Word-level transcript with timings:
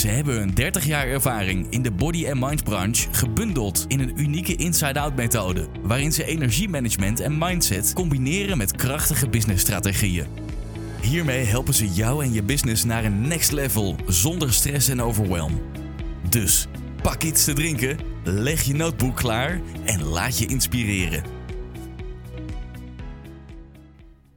Ze 0.00 0.08
hebben 0.08 0.42
een 0.42 0.54
30 0.54 0.86
jaar 0.86 1.06
ervaring 1.06 1.70
in 1.70 1.82
de 1.82 1.90
body 1.90 2.28
and 2.30 2.40
mind 2.40 2.64
branche 2.64 3.08
gebundeld 3.12 3.84
in 3.88 4.00
een 4.00 4.20
unieke 4.20 4.56
inside-out 4.56 5.16
methode, 5.16 5.66
waarin 5.82 6.12
ze 6.12 6.24
energiemanagement 6.24 7.20
en 7.20 7.38
mindset 7.38 7.92
combineren 7.92 8.58
met 8.58 8.76
krachtige 8.76 9.28
businessstrategieën. 9.28 10.26
Hiermee 11.02 11.44
helpen 11.44 11.74
ze 11.74 11.88
jou 11.88 12.24
en 12.24 12.32
je 12.32 12.42
business 12.42 12.84
naar 12.84 13.04
een 13.04 13.28
next 13.28 13.52
level 13.52 13.96
zonder 14.06 14.52
stress 14.52 14.88
en 14.88 15.02
overwhelm. 15.02 15.62
Dus 16.28 16.66
pak 17.02 17.22
iets 17.22 17.44
te 17.44 17.52
drinken, 17.52 17.98
leg 18.24 18.62
je 18.62 18.74
notebook 18.74 19.16
klaar 19.16 19.60
en 19.84 20.02
laat 20.02 20.38
je 20.38 20.46
inspireren. 20.46 21.24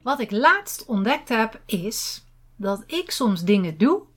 Wat 0.02 0.20
ik 0.20 0.32
laatst 0.32 0.86
ontdekt 0.86 1.30
heb 1.30 1.62
is 1.66 2.26
dat 2.56 2.84
ik 2.88 3.12
soms 3.12 3.44
dingen 3.44 3.78
doe 3.78 4.12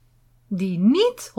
die 0.49 0.79
niet 0.79 1.31
100% 1.31 1.35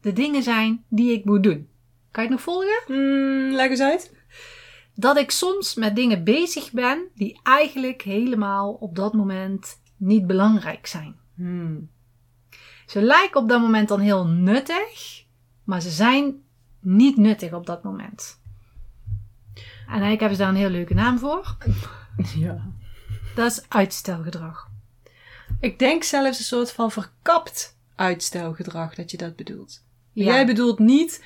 de 0.00 0.12
dingen 0.12 0.42
zijn 0.42 0.84
die 0.88 1.12
ik 1.12 1.24
moet 1.24 1.42
doen. 1.42 1.68
Kan 2.10 2.24
je 2.24 2.30
het 2.30 2.38
nog 2.38 2.40
volgen? 2.40 2.82
Mm, 2.86 3.54
leg 3.54 3.70
eens 3.70 3.80
uit. 3.80 4.14
Dat 4.94 5.16
ik 5.16 5.30
soms 5.30 5.74
met 5.74 5.96
dingen 5.96 6.24
bezig 6.24 6.72
ben 6.72 7.08
die 7.14 7.40
eigenlijk 7.42 8.02
helemaal 8.02 8.72
op 8.72 8.96
dat 8.96 9.12
moment 9.12 9.80
niet 9.96 10.26
belangrijk 10.26 10.86
zijn. 10.86 11.16
Hmm. 11.34 11.90
Ze 12.86 13.02
lijken 13.02 13.40
op 13.40 13.48
dat 13.48 13.60
moment 13.60 13.88
dan 13.88 14.00
heel 14.00 14.26
nuttig, 14.26 15.24
maar 15.64 15.80
ze 15.80 15.90
zijn 15.90 16.42
niet 16.80 17.16
nuttig 17.16 17.52
op 17.52 17.66
dat 17.66 17.82
moment. 17.82 18.40
En 19.86 19.98
eigenlijk 19.98 20.20
hebben 20.20 20.38
ze 20.38 20.42
daar 20.42 20.52
een 20.52 20.60
heel 20.60 20.70
leuke 20.70 20.94
naam 20.94 21.18
voor. 21.18 21.56
Ja. 22.36 22.72
Dat 23.34 23.50
is 23.50 23.64
uitstelgedrag. 23.68 24.71
Ik 25.62 25.78
denk 25.78 26.02
zelfs 26.02 26.38
een 26.38 26.44
soort 26.44 26.72
van 26.72 26.90
verkapt 26.90 27.76
uitstelgedrag 27.96 28.94
dat 28.94 29.10
je 29.10 29.16
dat 29.16 29.36
bedoelt. 29.36 29.82
Ja. 30.12 30.24
Jij 30.24 30.46
bedoelt 30.46 30.78
niet 30.78 31.24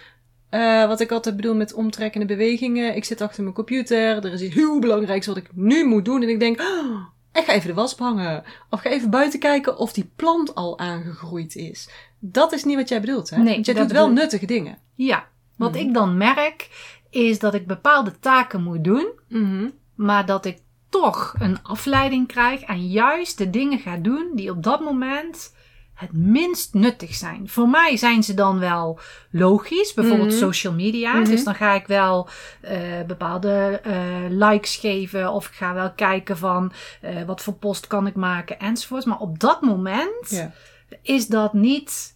eh, 0.49 0.87
wat 0.87 1.01
ik 1.01 1.11
altijd 1.11 1.37
bedoel 1.37 1.55
met 1.55 1.73
omtrekkende 1.75 2.27
bewegingen. 2.27 2.97
Ik 2.97 3.05
zit 3.05 3.21
achter 3.21 3.43
mijn 3.43 3.55
computer, 3.55 4.25
er 4.25 4.33
is 4.33 4.43
iets 4.43 4.55
heel 4.55 4.79
belangrijks 4.79 5.27
wat 5.27 5.37
ik 5.37 5.49
nu 5.53 5.85
moet 5.87 6.05
doen. 6.05 6.23
En 6.23 6.29
ik 6.29 6.41
denk, 6.41 6.61
oh, 6.61 7.01
ik 7.33 7.45
ga 7.45 7.53
even 7.53 7.69
de 7.69 7.75
was 7.75 7.95
hangen. 7.97 8.45
Of 8.71 8.81
ga 8.81 8.91
even 8.91 9.11
buiten 9.11 9.39
kijken 9.41 9.79
of 9.79 9.93
die 9.93 10.11
plant 10.17 10.55
al 10.55 10.79
aangegroeid 10.79 11.55
is. 11.55 11.89
Dat 12.19 12.53
is 12.53 12.65
niet 12.65 12.77
wat 12.77 12.89
jij 12.89 13.01
bedoelt, 13.01 13.31
hè? 13.31 13.37
Nee, 13.37 13.55
Want 13.55 13.67
jij 13.67 13.75
doet 13.75 13.93
wel 13.93 14.03
bedoel 14.03 14.17
ik. 14.17 14.23
nuttige 14.23 14.47
dingen. 14.47 14.79
Ja, 14.95 15.27
wat 15.57 15.71
Mhm. 15.73 15.79
ik 15.81 15.95
dan 15.95 16.17
merk 16.17 16.69
is 17.11 17.39
dat 17.39 17.55
ik 17.55 17.67
bepaalde 17.67 18.19
taken 18.21 18.63
moet 18.63 18.85
doen, 18.85 19.07
Mhm. 19.29 19.69
maar 19.95 20.27
dat 20.27 20.45
ik 20.45 20.59
toch 21.01 21.35
een 21.39 21.59
afleiding 21.63 22.29
krijg 22.29 22.61
en 22.63 22.87
juist 22.87 23.39
de 23.39 23.51
dingen 23.51 23.79
ga 23.79 23.97
doen 23.97 24.31
die 24.35 24.51
op 24.51 24.63
dat 24.63 24.81
moment 24.81 25.55
het 25.95 26.13
minst 26.13 26.75
nuttig 26.75 27.15
zijn. 27.15 27.49
Voor 27.49 27.69
mij 27.69 27.97
zijn 27.97 28.23
ze 28.23 28.35
dan 28.35 28.59
wel 28.59 28.99
logisch, 29.31 29.95
bijvoorbeeld 29.95 30.29
Mhm. 30.29 30.39
social 30.39 30.73
media. 30.73 31.13
Mhm. 31.15 31.25
Dus 31.31 31.45
dan 31.45 31.55
ga 31.55 31.73
ik 31.75 31.87
wel 31.87 32.29
eh, 32.61 32.79
bepaalde 33.07 33.81
eh, 33.83 33.95
likes 34.29 34.77
geven 34.77 35.33
of 35.33 35.47
ik 35.47 35.53
ga 35.55 35.75
wel 35.75 35.93
kijken 35.93 36.39
van 36.39 36.73
eh, 37.01 37.23
wat 37.23 37.43
voor 37.43 37.55
post 37.55 37.87
kan 37.87 38.07
ik 38.07 38.15
maken 38.15 38.59
enzovoort. 38.59 39.05
Maar 39.05 39.19
op 39.19 39.39
dat 39.39 39.61
moment 39.61 40.49
is 41.03 41.27
dat 41.27 41.53
niet 41.53 42.16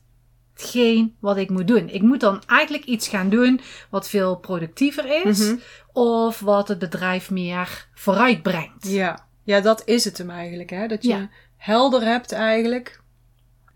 hetgeen 0.60 1.16
wat 1.20 1.36
ik 1.36 1.50
moet 1.50 1.68
doen. 1.68 1.88
Ik 1.88 2.02
moet 2.02 2.20
dan 2.20 2.42
eigenlijk 2.46 2.84
iets 2.84 3.08
gaan 3.08 3.28
doen 3.28 3.60
wat 3.90 4.08
veel 4.08 4.36
productiever 4.36 5.26
is. 5.26 5.38
Mhm. 5.38 5.56
Of 5.92 6.40
wat 6.40 6.68
het 6.68 6.78
bedrijf 6.78 7.30
meer 7.30 7.86
vooruit 7.94 8.42
brengt. 8.42 8.88
Ja. 8.88 9.26
ja, 9.44 9.60
dat 9.60 9.82
is 9.84 10.04
het 10.04 10.18
hem 10.18 10.30
eigenlijk. 10.30 10.70
Hè? 10.70 10.86
Dat 10.86 11.02
je 11.02 11.08
Ja. 11.08 11.28
helder 11.56 12.02
hebt 12.04 12.32
eigenlijk. 12.32 13.00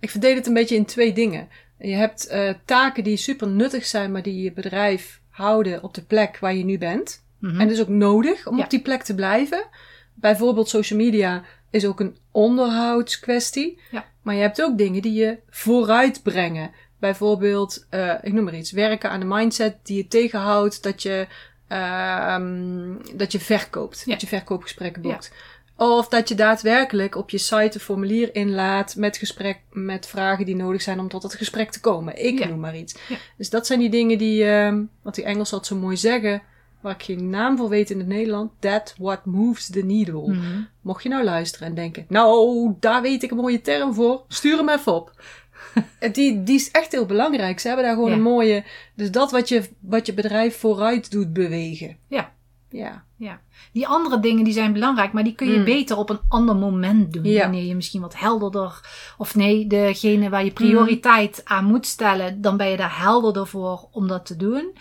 Ik 0.01 0.11
verdeel 0.11 0.35
het 0.35 0.47
een 0.47 0.55
beetje 0.55 0.77
in 0.77 0.85
twee 0.85 1.13
dingen. 1.13 1.49
Je 1.79 1.95
hebt 1.95 2.27
eh, 2.27 2.55
taken 2.65 3.05
die 3.05 3.17
super 3.17 3.49
nuttig 3.49 3.87
zijn, 3.87 4.13
maar 4.13 4.23
die 4.23 4.43
je 4.43 4.53
bedrijf 4.53 5.21
houden 5.31 5.83
op 5.83 5.95
de 5.95 6.03
plek 6.03 6.39
waar 6.39 6.55
je 6.55 6.65
nu 6.65 6.79
bent. 6.79 7.25
Mhm. 7.39 7.61
En 7.61 7.67
dat 7.69 7.77
is 7.77 7.83
ook 7.83 7.89
nodig 7.89 8.47
om 8.47 8.57
Ja. 8.57 8.65
op 8.65 8.71
die 8.71 8.83
plek 8.83 9.03
te 9.03 9.15
blijven. 9.15 9.67
Bijvoorbeeld 10.15 10.69
social 10.69 10.99
media 10.99 11.43
is 11.71 11.87
ook 11.87 12.01
een 12.01 12.17
onderhoudskwestie. 12.31 13.79
Ja. 13.91 14.05
Maar 14.25 14.35
je 14.35 14.41
hebt 14.41 14.63
ook 14.63 14.79
dingen 14.79 15.03
die 15.03 15.13
je 15.13 15.39
vooruit 15.51 16.23
brengen. 16.23 16.71
Bijvoorbeeld, 16.99 17.87
eh, 17.91 18.15
ik 18.23 18.33
noem 18.33 18.45
maar 18.45 18.55
iets, 18.57 18.73
werken 18.73 19.11
aan 19.11 19.21
de 19.21 19.27
mindset 19.27 19.77
die 19.83 19.97
je 19.97 20.09
tegenhoudt 20.09 20.83
dat 20.83 21.03
je, 21.03 21.27
ehm, 21.69 22.93
dat 23.15 23.33
je 23.33 23.41
verkoopt. 23.41 24.03
Ja. 24.05 24.13
Dat 24.13 24.21
je 24.21 24.27
verkoopgesprekken 24.27 25.03
boekt. 25.03 25.33
Of 25.77 26.09
dat 26.09 26.29
je 26.29 26.35
daadwerkelijk 26.35 27.17
op 27.17 27.31
je 27.31 27.39
site 27.39 27.71
een 27.75 27.81
formulier 27.81 28.35
inlaat 28.35 28.97
met, 28.97 29.17
gesprek, 29.17 29.59
met 29.73 30.07
vragen 30.07 30.45
die 30.47 30.57
nodig 30.57 30.83
zijn 30.83 30.99
om 31.01 31.09
tot 31.09 31.23
het 31.23 31.35
gesprek 31.35 31.71
te 31.71 31.81
komen. 31.81 32.25
Ik 32.25 32.39
Ja. 32.39 32.47
noem 32.49 32.61
maar 32.61 32.77
iets. 32.77 32.95
Dus 33.37 33.51
dat 33.51 33.67
zijn 33.67 33.79
die 33.79 33.91
dingen 33.91 34.19
die, 34.19 34.45
ehm, 34.45 34.83
wat 35.03 35.15
die 35.15 35.25
Engels 35.25 35.53
altijd 35.53 35.67
zo 35.73 35.85
mooi 35.87 35.97
zeggen, 35.97 36.43
waar 36.85 36.95
ik 36.95 37.03
geen 37.03 37.31
naam 37.31 37.57
voor 37.57 37.69
weet 37.69 37.91
in 37.91 37.99
het 37.99 38.07
Nederland. 38.07 38.51
That 38.59 38.95
what 38.99 39.25
moves 39.25 39.67
the 39.71 39.81
needle. 39.85 40.33
Mhm. 40.35 40.61
Mocht 40.81 41.03
je 41.03 41.09
nou 41.09 41.25
luisteren 41.25 41.69
en 41.69 41.75
denken, 41.75 42.05
nou, 42.09 42.73
daar 42.81 43.03
weet 43.03 43.23
ik 43.23 43.31
een 43.31 43.37
mooie 43.37 43.61
term 43.61 43.95
voor, 43.95 44.25
stuur 44.29 44.57
hem 44.57 44.69
even 44.69 44.95
op. 44.95 45.23
die, 46.13 46.43
die 46.43 46.55
is 46.55 46.71
echt 46.71 46.93
heel 46.93 47.07
belangrijk. 47.07 47.61
Ze 47.61 47.67
hebben 47.67 47.85
daar 47.87 47.95
gewoon 47.95 48.11
Ja. 48.11 48.17
een 48.17 48.23
mooie, 48.23 48.65
dus 48.95 49.11
dat 49.11 49.31
wat 49.31 49.49
je, 49.49 49.63
wat 49.81 50.07
je 50.07 50.15
bedrijf 50.15 50.59
vooruit 50.59 51.11
doet 51.11 51.33
bewegen. 51.33 51.97
Ja. 52.09 52.33
Ja. 52.69 53.05
Ja. 53.17 53.41
Die 53.73 53.87
andere 53.87 54.21
dingen 54.21 54.45
die 54.45 54.53
zijn 54.53 54.73
belangrijk, 54.73 55.13
maar 55.13 55.25
die 55.25 55.35
kun 55.35 55.49
je 55.49 55.59
Mm. 55.59 55.65
beter 55.65 55.97
op 55.97 56.11
een 56.11 56.21
ander 56.29 56.57
moment 56.57 57.13
doen. 57.13 57.25
Ja. 57.25 57.41
Wanneer 57.43 57.63
je 57.65 57.75
misschien 57.75 58.01
wat 58.01 58.19
helderder, 58.19 58.81
of 59.19 59.35
nee, 59.35 59.67
degene 59.67 60.29
waar 60.29 60.45
je 60.45 60.51
prioriteit 60.53 61.41
aan 61.45 61.65
moet 61.65 61.87
stellen, 61.87 62.41
dan 62.41 62.57
ben 62.57 62.69
je 62.71 62.77
daar 62.77 62.99
helderder 63.01 63.47
voor 63.47 63.89
om 63.91 64.09
dat 64.09 64.27
te 64.27 64.37
doen. 64.37 64.73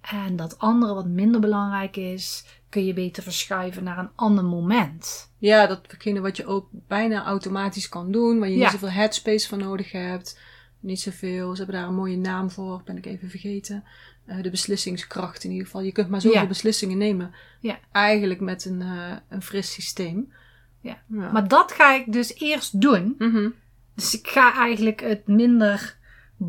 En 0.00 0.36
dat 0.36 0.58
andere 0.58 0.94
wat 0.94 1.06
minder 1.06 1.40
belangrijk 1.40 1.96
is, 1.96 2.44
kun 2.68 2.84
je 2.84 2.92
beter 2.94 3.22
verschuiven 3.22 3.84
naar 3.84 3.98
een 3.98 4.10
ander 4.14 4.44
moment. 4.44 5.32
Ja, 5.38 5.66
datgene 5.66 6.20
wat 6.20 6.36
je 6.36 6.46
ook 6.46 6.68
bijna 6.72 7.24
automatisch 7.24 7.88
kan 7.88 8.12
doen, 8.12 8.38
waar 8.38 8.48
je 8.48 8.56
Ja. 8.56 8.62
niet 8.62 8.70
zoveel 8.80 8.90
headspace 8.90 9.48
voor 9.48 9.58
nodig 9.58 9.92
hebt. 9.92 10.40
Niet 10.80 11.00
zoveel, 11.00 11.50
ze 11.50 11.62
hebben 11.62 11.80
daar 11.80 11.88
een 11.88 11.94
mooie 11.94 12.16
naam 12.16 12.50
voor, 12.50 12.82
ben 12.84 12.96
ik 12.96 13.06
even 13.06 13.30
vergeten. 13.30 13.84
Eh, 14.26 14.42
de 14.42 14.50
beslissingskracht 14.50 15.44
in 15.44 15.50
ieder 15.50 15.66
geval. 15.66 15.80
Je 15.82 15.92
kunt 15.92 16.08
maar 16.08 16.20
zoveel 16.20 16.40
Ja. 16.40 16.46
beslissingen 16.46 16.98
nemen. 16.98 17.34
Ja. 17.60 17.78
Eigenlijk 17.92 18.40
met 18.40 18.64
een, 18.64 18.80
eh, 18.82 19.12
een 19.28 19.42
fris 19.42 19.72
systeem. 19.72 20.32
Ja. 20.80 21.02
Maar 21.08 21.48
dat 21.48 21.72
ga 21.72 21.94
ik 21.94 22.12
dus 22.12 22.34
eerst 22.34 22.80
doen. 22.80 23.14
Mhm. 23.18 23.48
Dus 23.94 24.18
ik 24.18 24.26
ga 24.28 24.54
eigenlijk 24.54 25.00
het 25.00 25.26
minder 25.26 25.96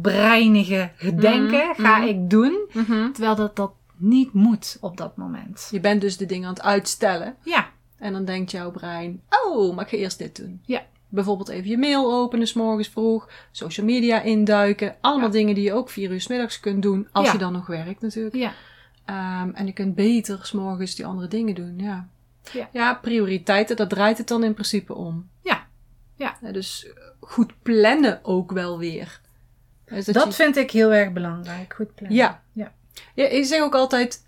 breinige 0.02 0.91
gedenken 0.96 1.68
Mhm, 1.68 1.81
ga 1.81 1.97
mhm. 1.97 2.07
ik 2.07 2.29
doen. 2.29 2.68
Mhm. 2.74 3.12
Terwijl 3.12 3.35
dat, 3.35 3.56
dat 3.56 3.72
niet 3.97 4.34
moet 4.34 4.78
op 4.81 4.97
dat 4.97 5.18
moment. 5.18 5.68
Je 5.72 5.79
bent 5.79 6.02
dus 6.02 6.18
de 6.18 6.25
dingen 6.25 6.47
aan 6.47 6.53
het 6.53 6.63
uitstellen. 6.63 7.35
Ja, 7.44 7.69
En 7.97 8.13
dan 8.13 8.25
denkt 8.25 8.52
jouw 8.52 8.72
brein, 8.72 9.22
oh, 9.46 9.75
maar 9.75 9.84
ik 9.85 9.91
ga 9.91 9.97
eerst 9.97 10.18
dit 10.18 10.35
doen. 10.35 10.62
Ja. 10.66 10.84
Bijvoorbeeld 11.09 11.50
even 11.50 11.69
je 11.69 11.78
mail 11.78 12.13
openen, 12.13 12.47
s 12.47 12.53
morgens 12.53 12.88
vroeg. 12.88 13.29
Social 13.52 13.85
media 13.85 14.22
induiken. 14.22 14.96
Allemaal 15.02 15.28
Ja. 15.28 15.34
dingen 15.34 15.56
die 15.56 15.63
je 15.63 15.74
ook 15.74 15.90
vier 15.90 16.12
uur 16.12 16.22
s 16.22 16.28
middags 16.28 16.59
kunt 16.59 16.81
doen. 16.81 17.08
Als 17.12 17.25
Ja. 17.25 17.31
je 17.31 17.38
dan 17.38 17.52
nog 17.53 17.68
werkt 17.68 18.02
natuurlijk. 18.02 18.35
ja, 18.35 18.53
Ehm, 19.06 19.50
en 19.53 19.66
je 19.66 19.72
kunt 19.72 19.96
beter 19.96 20.40
s 20.44 20.52
morgens 20.52 20.96
die 20.96 21.06
andere 21.06 21.28
dingen 21.28 21.56
doen, 21.56 21.73
ja. 21.79 22.08
Ja. 22.72 22.94
prioriteiten, 22.94 23.76
daar 23.76 23.87
draait 23.87 24.17
het 24.17 24.28
dan 24.28 24.44
in 24.44 24.53
principe 24.53 24.94
om. 24.96 25.29
Ja. 25.44 25.67
Ja. 26.16 26.52
dus 26.52 26.87
goed 27.20 27.53
plannen 27.61 28.20
ook 28.23 28.52
wel 28.52 28.78
weer. 28.78 29.22
Dus 29.91 30.05
dat, 30.05 30.23
je- 30.23 30.32
vind 30.32 30.58
ik 30.58 30.72
heel 30.72 30.93
erg 30.93 31.11
belangrijk. 31.11 31.73
Goed 31.73 31.96
plannen. 31.96 32.17
Ja. 32.17 32.41
ja. 32.53 32.72
Ja, 33.16 33.26
ik 33.28 33.46
zeg 33.46 33.61
ook 33.61 33.76
altijd, 33.76 34.26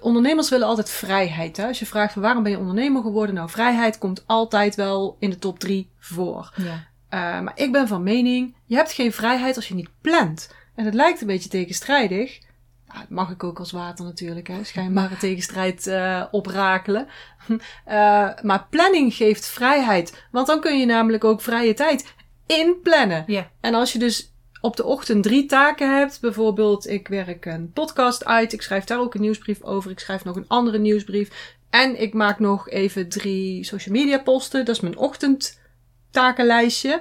ondernemers 0.00 0.48
willen 0.50 0.66
altijd 0.66 0.90
vrijheid. 0.90 1.56
Hè? 1.56 1.66
Als 1.66 1.78
je 1.78 1.86
vraagt 1.86 2.12
van 2.12 2.22
waarom 2.22 2.42
ben 2.42 2.52
je 2.52 2.58
ondernemer 2.58 3.02
geworden? 3.02 3.34
Nou, 3.34 3.50
vrijheid 3.50 3.98
komt 3.98 4.24
altijd 4.26 4.74
wel 4.74 5.16
in 5.18 5.30
de 5.30 5.38
top 5.38 5.58
drie 5.58 5.90
voor. 5.98 6.52
Ja. 6.56 6.86
Eh, 7.08 7.40
maar 7.40 7.52
ik 7.54 7.72
ben 7.72 7.88
van 7.88 8.02
mening, 8.02 8.54
je 8.64 8.76
hebt 8.76 8.92
geen 8.92 9.12
vrijheid 9.12 9.56
als 9.56 9.68
je 9.68 9.74
niet 9.74 9.88
plant. 10.00 10.54
En 10.74 10.84
het 10.84 10.94
lijkt 10.94 11.20
een 11.20 11.26
beetje 11.26 11.48
tegenstrijdig. 11.48 12.38
Nou, 12.86 12.98
dat 13.00 13.08
mag 13.08 13.30
ik 13.30 13.44
ook 13.44 13.58
als 13.58 13.72
water 13.72 14.04
natuurlijk, 14.04 14.46
hè. 14.48 14.64
schijnbare 14.64 15.16
tegenstrijd 15.16 15.86
eh 15.86 16.24
oprakelen. 16.30 17.06
Eh, 17.84 18.28
maar 18.42 18.66
planning 18.70 19.14
geeft 19.14 19.46
vrijheid. 19.46 20.26
Want 20.30 20.46
dan 20.46 20.60
kun 20.60 20.78
je 20.78 20.86
namelijk 20.86 21.24
ook 21.24 21.40
vrije 21.40 21.74
tijd 21.74 22.14
inplannen. 22.46 23.24
Ja. 23.26 23.50
En 23.60 23.74
als 23.74 23.92
je 23.92 23.98
dus 23.98 24.32
op 24.60 24.76
de 24.76 24.84
ochtend 24.84 25.22
drie 25.22 25.46
taken 25.46 25.96
hebt, 25.98 26.20
bijvoorbeeld 26.20 26.88
ik 26.88 27.08
werk 27.08 27.44
een 27.44 27.72
podcast 27.72 28.24
uit, 28.24 28.52
ik 28.52 28.62
schrijf 28.62 28.84
daar 28.84 29.00
ook 29.00 29.14
een 29.14 29.20
nieuwsbrief 29.20 29.62
over, 29.62 29.90
ik 29.90 29.98
schrijf 29.98 30.24
nog 30.24 30.36
een 30.36 30.48
andere 30.48 30.78
nieuwsbrief. 30.78 31.54
En 31.70 32.00
ik 32.00 32.14
maak 32.14 32.38
nog 32.38 32.68
even 32.68 33.08
drie 33.08 33.64
social 33.64 33.94
media 33.94 34.18
posten. 34.18 34.64
Dat 34.64 34.74
is 34.74 34.80
mijn 34.80 34.96
ochtendtakenlijstje. 34.96 37.00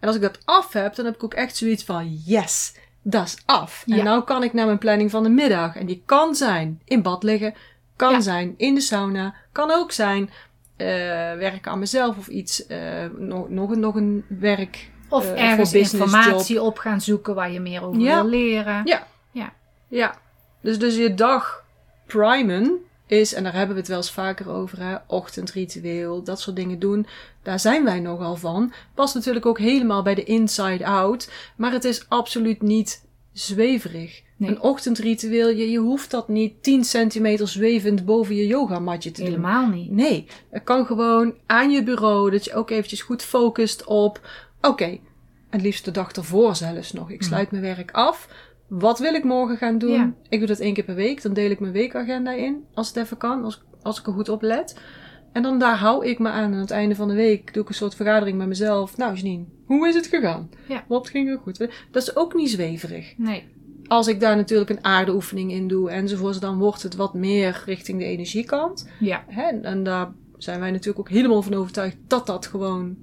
En 0.00 0.06
als 0.06 0.16
ik 0.16 0.22
dat 0.22 0.38
af 0.44 0.72
heb, 0.72 0.94
dan 0.94 1.04
heb 1.04 1.14
ik 1.14 1.24
ook 1.24 1.34
echt 1.34 1.56
zoiets 1.56 1.84
van 1.84 2.20
yes, 2.24 2.74
dat 3.02 3.26
is 3.26 3.36
af. 3.44 3.82
Ja. 3.86 3.98
En 3.98 4.04
nou 4.04 4.24
kan 4.24 4.42
ik 4.42 4.52
naar 4.52 4.66
mijn 4.66 4.78
planning 4.78 5.10
van 5.10 5.22
de 5.22 5.28
middag. 5.28 5.76
En 5.76 5.86
die 5.86 6.02
kan 6.06 6.34
zijn 6.34 6.80
in 6.84 7.02
bad 7.02 7.22
liggen, 7.22 7.54
kan 7.96 8.12
Ja. 8.12 8.20
zijn 8.20 8.54
in 8.56 8.74
de 8.74 8.80
sauna, 8.80 9.34
kan 9.52 9.70
ook 9.70 9.92
zijn 9.92 10.30
eh, 10.76 10.86
werken 11.34 11.70
aan 11.70 11.78
mezelf 11.78 12.18
of 12.18 12.28
iets, 12.28 12.66
eh, 12.66 12.78
nog, 13.18 13.48
nog, 13.48 13.70
een, 13.70 13.80
nog 13.80 13.94
een 13.94 14.24
werk. 14.28 14.90
Of 15.08 15.32
eh, 15.32 15.42
ergens 15.50 15.72
informatie 15.72 16.62
op 16.62 16.78
gaan 16.78 17.00
zoeken 17.00 17.34
waar 17.34 17.52
je 17.52 17.60
meer 17.60 17.82
over 17.84 18.00
Ja. 18.00 18.20
wil 18.20 18.30
leren. 18.30 18.82
Ja. 18.84 19.06
Ja. 19.30 19.52
Ja. 19.88 20.18
Dus, 20.60 20.78
dus 20.78 20.96
je 20.96 21.14
dag 21.14 21.64
primen 22.06 22.72
is, 23.06 23.34
en 23.34 23.42
daar 23.42 23.54
hebben 23.54 23.74
we 23.74 23.80
het 23.80 23.88
wel 23.90 23.96
eens 23.98 24.10
vaker 24.10 24.50
over, 24.50 24.78
hè, 24.82 24.96
ochtendritueel, 25.06 26.22
dat 26.22 26.40
soort 26.40 26.56
dingen 26.56 26.78
doen. 26.78 27.06
Daar 27.42 27.60
zijn 27.60 27.84
wij 27.84 28.00
nogal 28.00 28.36
van. 28.36 28.72
Past 28.94 29.14
natuurlijk 29.14 29.46
ook 29.46 29.58
helemaal 29.58 30.02
bij 30.02 30.14
de 30.14 30.24
inside 30.24 30.86
out, 30.86 31.30
maar 31.56 31.72
het 31.72 31.84
is 31.84 32.04
absoluut 32.08 32.62
niet 32.62 33.04
zweverig. 33.32 34.22
Nee. 34.36 34.50
Een 34.50 34.60
ochtendritueel, 34.60 35.48
je, 35.48 35.70
je 35.70 35.78
hoeft 35.78 36.10
dat 36.10 36.28
niet 36.28 36.62
10 36.62 36.84
centimeter 36.84 37.48
zwevend 37.48 38.04
boven 38.04 38.34
je 38.34 38.46
yogamatje 38.46 39.10
te 39.10 39.20
doen. 39.20 39.30
Helemaal 39.30 39.66
niet. 39.68 39.90
Nee, 39.90 40.26
het 40.50 40.64
kan 40.64 40.86
gewoon 40.86 41.34
aan 41.46 41.70
je 41.70 41.82
bureau, 41.82 42.30
dat 42.30 42.44
je 42.44 42.54
ook 42.54 42.70
eventjes 42.70 43.02
goed 43.02 43.22
focust 43.22 43.84
op, 43.84 44.20
oké, 44.60 44.98
het 45.50 45.62
liefst 45.62 45.84
de 45.84 45.90
dag 45.90 46.12
ervoor 46.12 46.56
zelfs 46.56 46.92
nog. 46.92 47.10
Ik 47.10 47.22
sluit 47.22 47.50
mijn 47.50 47.62
werk 47.62 47.90
af. 47.90 48.28
Wat 48.68 48.98
wil 48.98 49.14
ik 49.14 49.24
morgen 49.24 49.56
gaan 49.56 49.78
doen? 49.78 49.90
Ja. 49.90 50.12
Ik 50.28 50.38
doe 50.38 50.48
dat 50.48 50.58
één 50.58 50.74
keer 50.74 50.84
per 50.84 50.94
week. 50.94 51.22
Dan 51.22 51.32
deel 51.32 51.50
ik 51.50 51.60
mijn 51.60 51.72
weekagenda 51.72 52.32
in, 52.32 52.64
als 52.74 52.88
het 52.88 52.96
even 52.96 53.16
kan, 53.16 53.44
als, 53.44 53.62
als 53.82 53.98
ik 53.98 54.06
er 54.06 54.12
goed 54.12 54.28
op 54.28 54.42
let. 54.42 54.80
En 55.32 55.42
dan 55.42 55.58
daar 55.58 55.76
hou 55.76 56.06
ik 56.06 56.18
me 56.18 56.28
aan. 56.28 56.44
En 56.44 56.54
aan 56.54 56.60
het 56.60 56.70
einde 56.70 56.94
van 56.94 57.08
de 57.08 57.14
week 57.14 57.54
doe 57.54 57.62
ik 57.62 57.68
een 57.68 57.74
soort 57.74 57.94
vergadering 57.94 58.38
met 58.38 58.46
mezelf. 58.46 58.96
Nou, 58.96 59.14
Janine, 59.14 59.44
hoe 59.66 59.88
is 59.88 59.94
het 59.94 60.06
gegaan? 60.06 60.50
Ja. 60.68 60.84
Wat 60.88 61.08
ging 61.08 61.28
er 61.28 61.38
goed? 61.38 61.58
Dat 61.90 62.02
is 62.02 62.16
ook 62.16 62.34
niet 62.34 62.50
zweverig. 62.50 63.14
Nee. 63.16 63.48
Als 63.86 64.06
ik 64.06 64.20
daar 64.20 64.36
natuurlijk 64.36 64.70
een 64.70 64.84
aardeoefening 64.84 65.52
in 65.52 65.68
doe 65.68 65.90
enzovoort, 65.90 66.40
dan 66.40 66.58
wordt 66.58 66.82
het 66.82 66.96
wat 66.96 67.14
meer 67.14 67.62
richting 67.66 67.98
de 67.98 68.04
energiekant. 68.04 68.90
Ja. 69.00 69.24
Hè? 69.28 69.42
En 69.42 69.82
daar 69.82 70.12
zijn 70.36 70.60
wij 70.60 70.70
natuurlijk 70.70 70.98
ook 70.98 71.08
helemaal 71.08 71.42
van 71.42 71.54
overtuigd 71.54 71.96
dat 72.06 72.26
dat 72.26 72.46
gewoon 72.46 72.96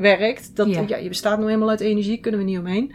werkt. 0.00 0.56
Dat, 0.56 0.68
Ja. 0.68 0.84
ja. 0.86 0.96
je 0.96 1.08
bestaat 1.08 1.38
nou 1.38 1.50
eenmaal 1.50 1.68
uit 1.70 1.80
energie, 1.80 2.20
kunnen 2.20 2.40
we 2.40 2.46
niet 2.46 2.58
omheen. 2.58 2.94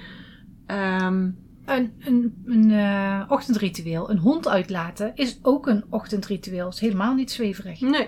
Ehm, 0.66 1.30
Een, 1.66 1.94
een, 2.00 2.34
een 2.46 2.72
eh, 2.72 3.22
ochtendritueel, 3.28 4.10
een 4.10 4.18
hond 4.18 4.48
uitlaten, 4.48 5.12
is 5.16 5.40
ook 5.42 5.68
een 5.68 5.84
ochtendritueel. 5.90 6.68
is 6.68 6.80
helemaal 6.80 7.14
niet 7.14 7.32
zweverig. 7.32 7.80
nee. 7.82 8.08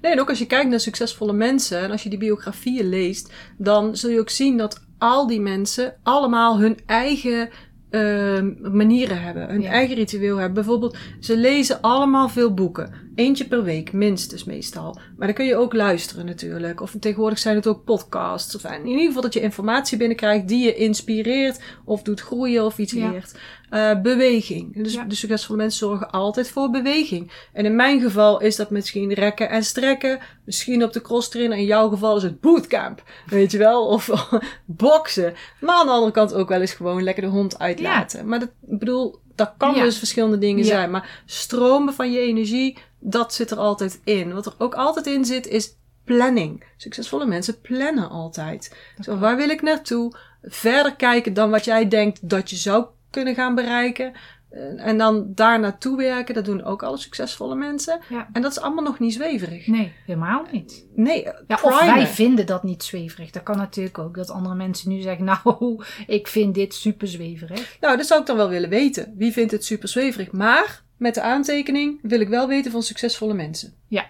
Nee, 0.00 0.12
en 0.12 0.20
ook 0.20 0.28
als 0.28 0.38
je 0.38 0.46
kijkt 0.46 0.70
naar 0.70 0.80
succesvolle 0.80 1.32
mensen 1.32 1.80
en 1.80 1.90
als 1.90 2.02
je 2.02 2.08
die 2.08 2.18
biografieën 2.18 2.88
leest, 2.88 3.32
dan 3.58 3.96
zul 3.96 4.10
je 4.10 4.20
ook 4.20 4.30
zien 4.30 4.56
dat 4.56 4.86
al 4.98 5.26
die 5.26 5.40
mensen 5.40 5.94
allemaal 6.02 6.60
hun 6.60 6.78
eigen 6.86 7.48
ehm, 7.90 8.76
manieren 8.76 9.22
hebben, 9.22 9.48
hun 9.48 9.60
Ja. 9.60 9.70
eigen 9.70 9.96
ritueel 9.96 10.36
hebben. 10.36 10.54
Bijvoorbeeld, 10.54 10.96
ze 11.20 11.36
lezen 11.36 11.80
allemaal 11.80 12.28
veel 12.28 12.54
boeken. 12.54 12.92
Eentje 13.18 13.44
per 13.44 13.62
week, 13.62 13.92
minstens 13.92 14.44
meestal. 14.44 14.98
Maar 15.16 15.26
dan 15.26 15.36
kun 15.36 15.44
je 15.46 15.56
ook 15.56 15.72
luisteren 15.74 16.26
natuurlijk. 16.26 16.80
Of 16.80 16.94
tegenwoordig 17.00 17.38
zijn 17.38 17.56
het 17.56 17.66
ook 17.66 17.84
podcasts. 17.84 18.56
Of 18.56 18.64
in 18.64 18.86
ieder 18.86 19.06
geval 19.06 19.22
dat 19.22 19.32
je 19.34 19.40
informatie 19.40 19.98
binnenkrijgt 19.98 20.48
die 20.48 20.64
je 20.64 20.74
inspireert 20.74 21.60
of 21.84 22.02
doet 22.02 22.20
groeien 22.20 22.64
of 22.64 22.78
iets 22.78 22.92
Ja. 22.92 23.10
leert. 23.10 23.34
Eh, 23.70 24.00
beweging. 24.00 24.82
Dus 24.82 24.92
Ja. 24.94 25.04
de 25.04 25.14
succesvolle 25.14 25.58
mensen 25.58 25.78
zorgen 25.78 26.10
altijd 26.10 26.48
voor 26.50 26.70
beweging. 26.70 27.32
En 27.52 27.64
in 27.64 27.76
mijn 27.76 28.00
geval 28.00 28.40
is 28.40 28.56
dat 28.56 28.70
misschien 28.70 29.12
rekken 29.12 29.48
en 29.50 29.64
strekken. 29.64 30.18
Misschien 30.44 30.84
op 30.84 30.92
de 30.92 31.00
cross 31.02 31.28
trainer. 31.28 31.58
In 31.58 31.64
jouw 31.64 31.88
geval 31.88 32.16
is 32.16 32.22
het 32.22 32.40
bootcamp. 32.40 33.02
Weet 33.26 33.50
je 33.50 33.58
wel? 33.58 33.86
Of 33.86 34.10
boksen. 34.66 35.34
Maar 35.60 35.76
aan 35.76 35.86
de 35.86 35.92
andere 35.92 36.12
kant 36.12 36.34
ook 36.34 36.48
wel 36.48 36.60
eens 36.60 36.72
gewoon 36.72 37.02
lekker 37.02 37.22
de 37.22 37.28
hond 37.28 37.58
uitlaten. 37.58 38.28
Maar 38.28 38.38
dat, 38.38 38.48
ik 38.68 38.78
bedoel, 38.78 39.18
dat 39.38 39.54
kan 39.56 39.74
Ja. 39.74 39.82
dus 39.82 39.98
verschillende 39.98 40.38
dingen 40.38 40.64
Ja. 40.64 40.70
zijn. 40.70 40.90
Maar 40.90 41.22
stromen 41.26 41.94
van 41.94 42.12
je 42.12 42.18
energie, 42.20 42.78
dat 42.98 43.34
zit 43.34 43.50
er 43.50 43.58
altijd 43.58 44.00
in. 44.04 44.34
Wat 44.34 44.46
er 44.46 44.54
ook 44.58 44.74
altijd 44.74 45.06
in 45.06 45.24
zit, 45.24 45.46
is 45.46 45.76
planning. 46.04 46.64
Succesvolle 46.76 47.26
mensen 47.26 47.60
plannen 47.60 48.08
altijd. 48.10 48.76
Zo, 49.00 49.18
waar 49.18 49.36
wil 49.36 49.48
ik 49.48 49.62
naartoe? 49.62 50.12
Verder 50.42 50.96
kijken 50.96 51.34
dan 51.34 51.50
wat 51.50 51.64
jij 51.64 51.88
denkt 51.88 52.28
dat 52.28 52.50
je 52.50 52.56
zou 52.56 52.86
kunnen 53.10 53.34
gaan 53.34 53.54
bereiken. 53.54 54.12
Eh, 54.50 54.86
En 54.86 54.98
dan 54.98 55.32
daar 55.34 55.60
naartoe 55.60 55.96
werken, 55.96 56.34
dat 56.34 56.44
doen 56.44 56.64
ook 56.64 56.82
alle 56.82 56.96
succesvolle 56.96 57.54
mensen. 57.54 58.00
Ja. 58.08 58.28
En 58.32 58.42
dat 58.42 58.50
is 58.50 58.60
allemaal 58.60 58.84
nog 58.84 58.98
niet 58.98 59.14
zweverig. 59.14 59.66
Nee, 59.66 59.92
helemaal 60.06 60.44
niet. 60.52 60.86
Nee, 60.94 61.22
Ja, 61.46 61.58
of 61.62 61.80
wij 61.80 62.06
vinden 62.06 62.46
dat 62.46 62.62
niet 62.62 62.82
zweverig. 62.82 63.30
Dat 63.30 63.42
kan 63.42 63.56
natuurlijk 63.56 63.98
ook. 63.98 64.14
Dat 64.14 64.30
andere 64.30 64.54
mensen 64.54 64.90
nu 64.90 65.00
zeggen, 65.00 65.24
nou, 65.44 65.84
ik 66.06 66.28
vind 66.28 66.54
dit 66.54 66.74
super 66.74 67.08
zweverig. 67.08 67.76
Nou, 67.80 67.96
dat 67.96 68.06
zou 68.06 68.20
ik 68.20 68.26
dan 68.26 68.36
wel 68.36 68.48
willen 68.48 68.68
weten. 68.70 69.14
Wie 69.16 69.32
vindt 69.32 69.52
het 69.52 69.64
super 69.64 69.88
zweverig? 69.88 70.32
Maar 70.32 70.82
met 70.96 71.14
de 71.14 71.22
aantekening 71.22 71.98
wil 72.02 72.20
ik 72.20 72.28
wel 72.28 72.48
weten 72.48 72.70
van 72.70 72.82
succesvolle 72.82 73.34
mensen. 73.34 73.72
Ja. 73.88 74.06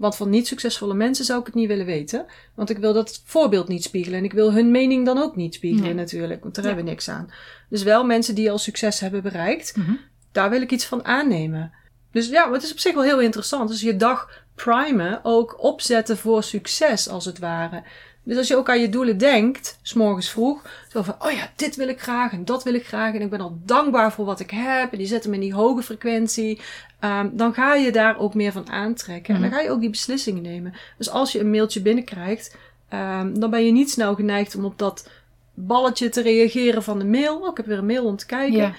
Want 0.00 0.16
van 0.16 0.30
niet 0.30 0.46
succesvolle 0.46 0.94
mensen 0.94 1.24
zou 1.24 1.40
ik 1.40 1.46
het 1.46 1.54
niet 1.54 1.68
willen 1.68 1.86
weten. 1.86 2.26
Want 2.54 2.70
ik 2.70 2.78
wil 2.78 2.92
dat 2.92 3.22
voorbeeld 3.24 3.68
niet 3.68 3.82
spiegelen. 3.82 4.18
En 4.18 4.24
ik 4.24 4.32
wil 4.32 4.52
hun 4.52 4.70
mening 4.70 5.04
dan 5.06 5.18
ook 5.18 5.36
niet 5.36 5.54
spiegelen 5.54 5.84
Nee. 5.84 5.94
natuurlijk. 5.94 6.42
Want 6.42 6.54
daar 6.54 6.64
Ja. 6.64 6.68
hebben 6.70 6.86
we 6.88 6.90
niks 6.92 7.08
aan. 7.08 7.30
Dus 7.68 7.82
wel 7.82 8.04
mensen 8.04 8.34
die 8.34 8.50
al 8.50 8.58
succes 8.58 9.00
hebben 9.00 9.22
bereikt. 9.22 9.76
Mhm. 9.76 9.92
Daar 10.32 10.50
wil 10.50 10.62
ik 10.62 10.70
iets 10.70 10.84
van 10.84 11.04
aannemen. 11.04 11.72
Dus 12.12 12.28
ja, 12.28 12.52
het 12.52 12.62
is 12.62 12.72
op 12.72 12.78
zich 12.78 12.94
wel 12.94 13.02
heel 13.02 13.20
interessant. 13.20 13.68
Dus 13.68 13.80
je 13.80 13.96
dag 13.96 14.44
primen 14.54 15.20
ook 15.22 15.62
opzetten 15.62 16.16
voor 16.18 16.42
succes 16.42 17.08
als 17.08 17.24
het 17.24 17.38
ware. 17.38 17.82
Dus 18.22 18.36
als 18.36 18.48
je 18.48 18.56
ook 18.56 18.68
aan 18.68 18.80
je 18.80 18.88
doelen 18.88 19.18
denkt, 19.18 19.78
s'morgens 19.82 20.30
vroeg, 20.30 20.62
zo 20.88 21.02
van, 21.02 21.14
oh 21.18 21.30
ja, 21.30 21.50
dit 21.56 21.76
wil 21.76 21.88
ik 21.88 22.00
graag 22.00 22.32
en 22.32 22.44
dat 22.44 22.62
wil 22.64 22.74
ik 22.74 22.86
graag 22.86 23.14
en 23.14 23.20
ik 23.20 23.30
ben 23.30 23.40
al 23.40 23.58
dankbaar 23.64 24.12
voor 24.12 24.24
wat 24.24 24.40
ik 24.40 24.50
heb 24.50 24.92
en 24.92 24.98
die 24.98 25.06
zetten 25.06 25.30
me 25.30 25.36
in 25.36 25.42
die 25.42 25.54
hoge 25.54 25.82
frequentie, 25.82 26.60
Ehm, 26.98 27.28
dan 27.32 27.54
ga 27.54 27.74
je 27.74 27.92
daar 27.92 28.18
ook 28.18 28.34
meer 28.34 28.52
van 28.52 28.70
aantrekken 28.70 29.34
en 29.34 29.40
dan 29.40 29.48
Mhm. 29.50 29.58
ga 29.58 29.64
je 29.64 29.70
ook 29.70 29.80
die 29.80 29.90
beslissingen 29.90 30.42
nemen. 30.42 30.74
Dus 30.98 31.10
als 31.10 31.32
je 31.32 31.40
een 31.40 31.50
mailtje 31.50 31.82
binnenkrijgt, 31.82 32.56
ehm, 32.88 33.38
dan 33.38 33.50
ben 33.50 33.64
je 33.66 33.72
niet 33.72 33.90
snel 33.90 34.14
geneigd 34.14 34.54
om 34.56 34.64
op 34.64 34.78
dat 34.78 35.10
balletje 35.54 36.08
te 36.08 36.22
reageren 36.22 36.82
van 36.82 36.98
de 36.98 37.04
mail. 37.04 37.38
Oh, 37.40 37.48
ik 37.50 37.56
heb 37.56 37.66
weer 37.66 37.78
een 37.78 37.86
mail 37.86 38.04
om 38.04 38.16
te 38.16 38.26
kijken. 38.26 38.56
Ja, 38.58 38.72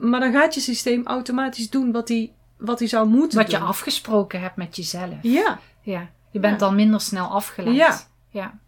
Maar 0.00 0.20
dan 0.20 0.32
gaat 0.32 0.54
je 0.54 0.60
systeem 0.60 1.06
automatisch 1.06 1.70
doen 1.70 1.92
wat 1.92 2.08
hij 2.08 2.32
wat 2.56 2.78
hij 2.78 2.88
zou 2.88 3.08
moeten 3.08 3.38
wat 3.38 3.50
je 3.50 3.58
doen. 3.58 3.66
afgesproken 3.66 4.40
hebt 4.40 4.56
met 4.56 4.76
jezelf. 4.76 5.14
Ja, 5.22 5.58
Ja, 5.82 6.08
je 6.30 6.38
bent 6.40 6.60
Ja. 6.60 6.66
dan 6.66 6.74
minder 6.74 7.00
snel 7.00 7.26
afgeleid. 7.26 7.76
Ja. 7.76 7.98
ja. 8.30 8.58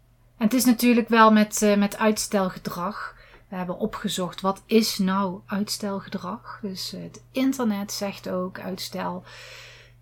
En 0.41 0.47
het 0.47 0.55
is 0.55 0.65
natuurlijk 0.65 1.09
wel 1.09 1.33
met, 1.33 1.63
eh, 1.63 1.77
met 1.77 1.99
uitstelgedrag. 1.99 3.15
We 3.49 3.57
hebben 3.57 3.79
opgezocht, 3.79 4.41
wat 4.41 4.63
is 4.67 4.99
nou 4.99 5.41
uitstelgedrag? 5.47 6.59
Dus 6.63 6.93
eh, 6.93 7.03
het 7.03 7.23
internet 7.33 7.93
zegt 7.93 8.29
ook 8.29 8.61
uitstel. 8.61 9.25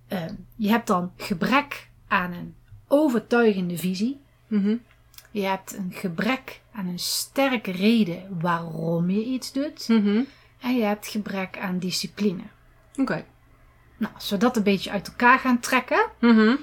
eh, 0.08 0.24
je 0.56 0.68
hebt 0.68 0.86
dan 0.86 1.12
gebrek 1.16 1.88
aan 2.08 2.32
een 2.32 2.54
overtuigende 2.88 3.76
visie. 3.78 4.20
Mhm. 4.46 4.76
Je 5.30 5.42
hebt 5.44 5.76
een 5.76 5.92
gebrek 5.94 6.60
aan 6.72 6.86
een 6.86 6.98
sterke 6.98 7.70
reden 7.70 8.38
waarom 8.40 9.10
je 9.10 9.24
iets 9.24 9.52
doet. 9.52 9.88
Mhm. 9.88 10.22
En 10.60 10.76
je 10.76 10.82
hebt 10.82 11.06
gebrek 11.06 11.58
aan 11.58 11.78
discipline. 11.78 12.42
Oké. 12.96 13.24
Nou, 13.96 14.14
als 14.14 14.30
we 14.30 14.36
dat 14.36 14.56
een 14.56 14.62
beetje 14.62 14.90
uit 14.90 15.08
elkaar 15.08 15.38
gaan 15.38 15.60
trekken, 15.60 16.06
Mhm. 16.20 16.56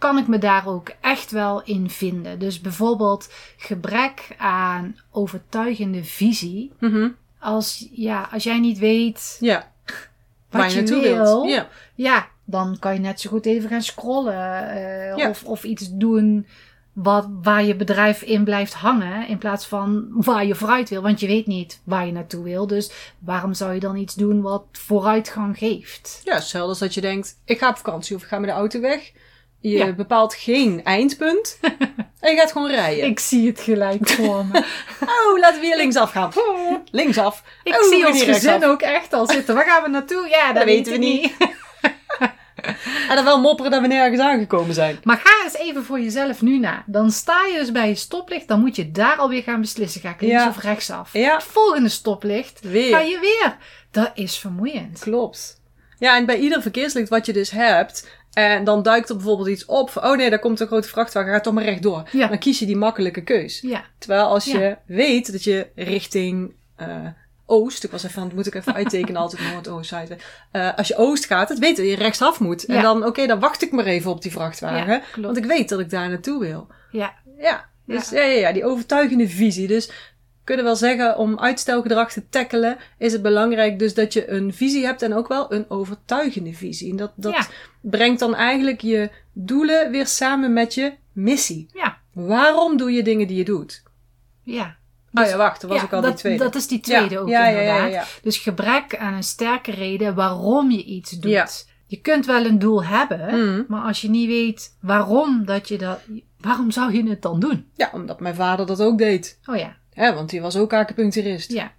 Kan 0.00 0.18
ik 0.18 0.26
me 0.28 0.38
daar 0.38 0.66
ook 0.66 0.90
echt 1.00 1.30
wel 1.30 1.62
in 1.62 1.90
vinden. 1.90 2.38
Dus 2.38 2.60
bijvoorbeeld 2.60 3.32
gebrek 3.56 4.28
aan 4.38 4.96
overtuigende 5.10 6.04
visie. 6.04 6.72
Mhm. 6.78 7.08
Als, 7.38 7.88
ja, 7.92 8.28
als 8.32 8.42
jij 8.42 8.58
niet 8.58 8.78
weet 8.78 9.36
Ja. 9.40 9.72
wat 9.86 9.96
Waar 10.60 10.70
je, 10.70 10.76
naartoe 10.76 11.00
wil, 11.02 11.16
wilt. 11.16 11.48
Ja. 11.50 11.68
ja, 11.94 12.28
dan 12.44 12.76
kan 12.78 12.92
je 12.94 13.00
net 13.00 13.20
zo 13.20 13.30
goed 13.30 13.46
even 13.46 13.68
gaan 13.68 13.82
scrollen. 13.82 14.68
eh, 14.70 15.16
Ja. 15.16 15.28
of, 15.28 15.44
of 15.44 15.64
iets 15.64 15.88
doen 15.92 16.46
wat, 16.92 17.28
waar 17.42 17.64
je 17.64 17.76
bedrijf 17.76 18.22
in 18.22 18.44
blijft 18.44 18.74
hangen. 18.74 19.28
In 19.28 19.38
plaats 19.38 19.66
van 19.66 20.06
waar 20.10 20.46
je 20.46 20.54
vooruit 20.54 20.88
wil. 20.88 21.02
Want 21.02 21.20
je 21.20 21.26
weet 21.26 21.46
niet 21.46 21.80
waar 21.84 22.06
je 22.06 22.12
naartoe 22.12 22.44
wil. 22.44 22.66
Dus 22.66 22.90
waarom 23.18 23.54
zou 23.54 23.74
je 23.74 23.80
dan 23.80 23.96
iets 23.96 24.14
doen 24.14 24.40
wat 24.42 24.64
vooruitgang 24.72 25.58
geeft? 25.58 26.20
Ja, 26.24 26.34
hetzelfde 26.34 26.68
als 26.68 26.78
dat 26.78 26.94
je 26.94 27.00
denkt, 27.00 27.40
ik 27.44 27.58
ga 27.58 27.68
op 27.68 27.76
vakantie 27.76 28.16
of 28.16 28.22
ik 28.22 28.28
ga 28.28 28.38
met 28.38 28.50
de 28.50 28.56
auto 28.56 28.80
weg. 28.80 29.12
Je 29.60 29.68
Ja. 29.76 29.92
bepaalt 29.92 30.34
geen 30.34 30.84
eindpunt. 30.84 31.58
en 32.20 32.30
je 32.32 32.36
gaat 32.36 32.52
gewoon 32.52 32.70
rijden. 32.70 33.04
Ik 33.04 33.20
zie 33.20 33.46
het 33.46 33.60
gelijk 33.60 34.08
voor 34.08 34.44
me. 34.46 34.64
Oh, 35.00 35.38
laten 35.38 35.60
we 35.60 35.66
hier 35.66 35.76
linksaf 35.76 36.10
gaan. 36.10 36.30
Linksaf. 36.90 37.42
Ik 37.64 37.74
Oh, 37.82 37.88
zie 37.88 38.06
ons 38.06 38.22
gezin 38.22 38.64
ook 38.64 38.80
echt 38.82 39.12
al 39.12 39.26
zitten. 39.26 39.54
Waar 39.54 39.64
gaan 39.64 39.82
we 39.82 39.88
naartoe? 39.88 40.28
Ja, 40.28 40.46
dat, 40.46 40.54
Dat 40.54 40.64
weten 40.64 40.92
we 40.92 40.98
we 40.98 41.04
niet. 41.04 41.32
En 43.08 43.14
dan 43.16 43.24
wel 43.24 43.40
mopperen 43.40 43.70
dat 43.70 43.80
we 43.80 43.86
nergens 43.86 44.20
aangekomen 44.20 44.74
zijn. 44.74 44.98
Maar 45.04 45.20
ga 45.24 45.44
eens 45.44 45.56
even 45.56 45.84
voor 45.84 46.00
jezelf 46.00 46.42
nu 46.42 46.58
na. 46.58 46.82
Dan 46.86 47.10
sta 47.10 47.46
je 47.52 47.58
dus 47.58 47.72
bij 47.72 47.88
je 47.88 47.94
stoplicht. 47.94 48.48
Dan 48.48 48.60
moet 48.60 48.76
je 48.76 48.90
daar 48.90 49.16
alweer 49.16 49.42
gaan 49.42 49.60
beslissen. 49.60 50.00
Ga 50.00 50.08
ik 50.10 50.20
links 50.20 50.42
Ja. 50.42 50.48
of 50.48 50.58
rechtsaf? 50.62 51.12
Ja. 51.12 51.34
Het 51.34 51.42
volgende 51.42 51.88
stoplicht 51.88 52.60
Weer. 52.62 52.90
ga 52.94 53.00
je 53.00 53.18
weer. 53.20 53.56
Dat 53.90 54.10
is 54.14 54.38
vermoeiend. 54.38 54.98
Klopt. 54.98 55.60
Ja, 55.98 56.16
en 56.16 56.26
bij 56.26 56.38
ieder 56.38 56.62
verkeerslicht 56.62 57.08
wat 57.08 57.26
je 57.26 57.32
dus 57.32 57.50
hebt, 57.50 58.08
En 58.32 58.64
dan 58.64 58.82
duikt 58.82 59.08
er 59.08 59.16
bijvoorbeeld 59.16 59.48
iets 59.48 59.64
op 59.64 59.90
van, 59.90 60.04
oh 60.04 60.16
nee, 60.16 60.30
daar 60.30 60.38
komt 60.38 60.60
een 60.60 60.66
grote 60.66 60.88
vrachtwagen, 60.88 61.32
ga 61.32 61.40
toch 61.40 61.54
maar 61.54 61.64
rechtdoor. 61.64 62.08
Ja. 62.12 62.26
Dan 62.26 62.38
kies 62.38 62.58
je 62.58 62.66
die 62.66 62.76
makkelijke 62.76 63.22
keus. 63.22 63.60
Ja. 63.60 63.84
Terwijl 63.98 64.24
als 64.26 64.44
je 64.44 64.76
weet 64.86 65.32
dat 65.32 65.44
je 65.44 65.66
richting 65.74 66.54
eh, 66.76 67.06
oost, 67.46 67.84
ik 67.84 67.90
was 67.90 68.02
even, 68.04 68.22
aan- 68.22 68.30
moet 68.34 68.46
ik 68.46 68.54
even 68.54 68.74
uittekenen 68.74 69.20
altijd 69.20 69.52
noord-oost, 69.52 69.88
zuid. 69.88 70.16
Eh, 70.50 70.74
als 70.76 70.88
je 70.88 70.96
oost 70.96 71.24
gaat, 71.26 71.48
het 71.48 71.58
weet 71.58 71.76
dat 71.76 71.86
je 71.86 71.94
rechtsaf 71.96 72.40
moet. 72.40 72.64
En 72.64 72.74
dan, 72.82 73.04
oké, 73.06 73.26
dan 73.26 73.40
wacht 73.40 73.62
ik 73.62 73.72
maar 73.72 73.84
even 73.84 74.10
op 74.10 74.22
die 74.22 74.32
vrachtwagen. 74.32 75.02
Want 75.20 75.36
ik 75.36 75.44
weet 75.44 75.68
dat 75.68 75.80
ik 75.80 75.90
daar 75.90 76.08
naartoe 76.08 76.40
wil. 76.40 76.66
Ja. 76.90 77.14
Ja, 77.38 77.64
dus 77.86 78.10
ja. 78.10 78.20
Ja, 78.22 78.32
ja, 78.32 78.52
die 78.52 78.64
overtuigende 78.64 79.28
visie. 79.28 79.66
Dus 79.66 79.90
kunnen 80.50 80.64
wel 80.64 80.76
zeggen, 80.76 81.16
om 81.16 81.38
uitstelgedrag 81.38 82.12
te 82.12 82.28
tackelen, 82.28 82.76
is 82.98 83.12
het 83.12 83.22
belangrijk 83.22 83.78
dus 83.78 83.94
dat 83.94 84.12
je 84.12 84.30
een 84.30 84.54
visie 84.54 84.84
hebt 84.84 85.02
en 85.02 85.14
ook 85.14 85.28
wel 85.28 85.52
een 85.52 85.64
overtuigende 85.70 86.52
visie. 86.54 86.90
En 86.90 86.96
dat, 86.96 87.12
dat 87.16 87.32
Ja. 87.34 87.46
brengt 87.80 88.20
dan 88.20 88.34
eigenlijk 88.34 88.80
je 88.80 89.10
doelen 89.32 89.90
weer 89.90 90.06
samen 90.06 90.52
met 90.52 90.74
je 90.74 90.92
missie. 91.12 91.68
Ja. 91.72 91.98
Waarom 92.12 92.76
doe 92.76 92.92
je 92.92 93.02
dingen 93.02 93.26
die 93.26 93.36
je 93.36 93.44
doet? 93.44 93.82
Ja. 94.42 94.76
oh 95.14 95.24
ja, 95.26 95.36
wacht, 95.36 95.60
dat 95.60 95.70
was 95.70 95.78
Ja, 95.78 95.84
ook 95.84 95.92
al 95.92 96.00
dat, 96.00 96.10
die 96.10 96.20
tweede. 96.20 96.44
Dat 96.44 96.54
is 96.54 96.66
die 96.66 96.80
tweede 96.80 97.14
Ja, 97.14 97.20
ook 97.20 97.28
inderdaad. 97.28 98.18
Dus 98.22 98.38
gebrek 98.38 98.96
aan 98.96 99.14
een 99.14 99.22
sterke 99.22 99.70
reden 99.70 100.14
waarom 100.14 100.70
je 100.70 100.84
iets 100.84 101.10
doet. 101.10 101.30
Ja. 101.32 101.48
Je 101.86 102.00
kunt 102.00 102.26
wel 102.26 102.44
een 102.44 102.58
doel 102.58 102.84
hebben, 102.84 103.38
Mm. 103.38 103.64
maar 103.68 103.82
als 103.82 104.00
je 104.00 104.08
niet 104.10 104.28
weet 104.28 104.76
waarom 104.80 105.44
dat 105.44 105.68
je 105.68 105.78
dat, 105.78 106.00
waarom 106.40 106.70
zou 106.70 106.92
je 106.94 107.08
het 107.08 107.22
dan 107.22 107.40
doen? 107.40 107.66
Ja, 107.74 107.90
omdat 107.92 108.20
mijn 108.20 108.34
vader 108.34 108.66
dat 108.66 108.80
ook 108.82 108.98
deed. 108.98 109.38
Oh 109.44 109.56
ja, 109.56 109.76
Hè, 109.92 110.14
want 110.14 110.30
die 110.30 110.40
was 110.40 110.56
ook 110.56 110.72
acupuncturist. 110.72 111.52
ja, 111.52 111.72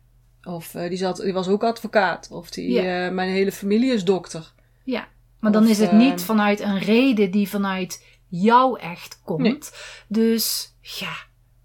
Of 0.44 0.75
eh, 0.75 0.89
die, 0.89 0.98
zat, 0.98 1.18
die 1.18 1.34
was 1.34 1.48
ook 1.48 1.63
advocaat. 1.63 2.27
Of 2.32 2.50
die, 2.50 2.72
Ja. 2.72 3.06
eh, 3.08 3.13
mijn 3.13 3.30
hele 3.30 3.51
familie 3.51 3.94
is 3.94 4.03
dokter. 4.03 4.53
ja. 4.84 5.08
Maar 5.39 5.51
dan 5.51 5.68
is 5.68 5.77
het 5.80 5.89
eh, 5.89 5.98
niet 5.98 6.22
vanuit 6.24 6.60
een 6.60 6.80
reden 6.80 7.32
die 7.32 7.50
vanuit 7.50 8.06
jou 8.27 8.80
echt 8.80 9.22
komt. 9.24 9.41
Nee. 9.41 9.60
Dus 10.08 10.75
ja, 10.82 11.13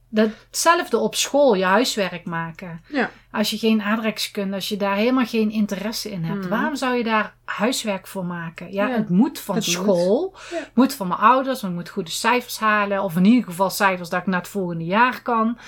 datzelfde 0.08 0.98
op 0.98 1.14
school, 1.14 1.54
je 1.54 1.64
huiswerk 1.64 2.24
maken. 2.24 2.84
Ja. 2.88 3.10
Als 3.30 3.50
je 3.50 3.58
geen 3.58 3.82
aardrijkskunde, 3.82 4.54
als 4.54 4.68
je 4.68 4.76
daar 4.76 4.96
helemaal 4.96 5.26
geen 5.26 5.50
interesse 5.50 6.10
in 6.10 6.24
hebt, 6.24 6.40
Mhm. 6.40 6.48
waarom 6.48 6.76
zou 6.76 6.94
je 6.94 7.04
daar 7.04 7.34
huiswerk 7.44 8.06
voor 8.06 8.24
maken? 8.24 8.72
Ja, 8.72 8.86
Ja, 8.86 8.94
het 8.94 9.08
moet 9.08 9.38
van 9.38 9.54
het 9.54 9.66
moet. 9.66 9.74
school, 9.74 10.34
Ja. 10.50 10.56
het 10.58 10.70
moet 10.74 10.94
van 10.94 11.08
mijn 11.08 11.20
ouders, 11.20 11.60
want 11.60 11.72
ik 11.72 11.78
moet 11.78 11.88
goede 11.88 12.10
cijfers 12.10 12.58
halen, 12.58 13.02
of 13.02 13.16
in 13.16 13.24
ieder 13.24 13.44
geval 13.44 13.70
cijfers 13.70 14.08
dat 14.08 14.20
ik 14.20 14.26
naar 14.26 14.40
het 14.40 14.48
volgende 14.48 14.84
jaar 14.84 15.22
kan. 15.22 15.58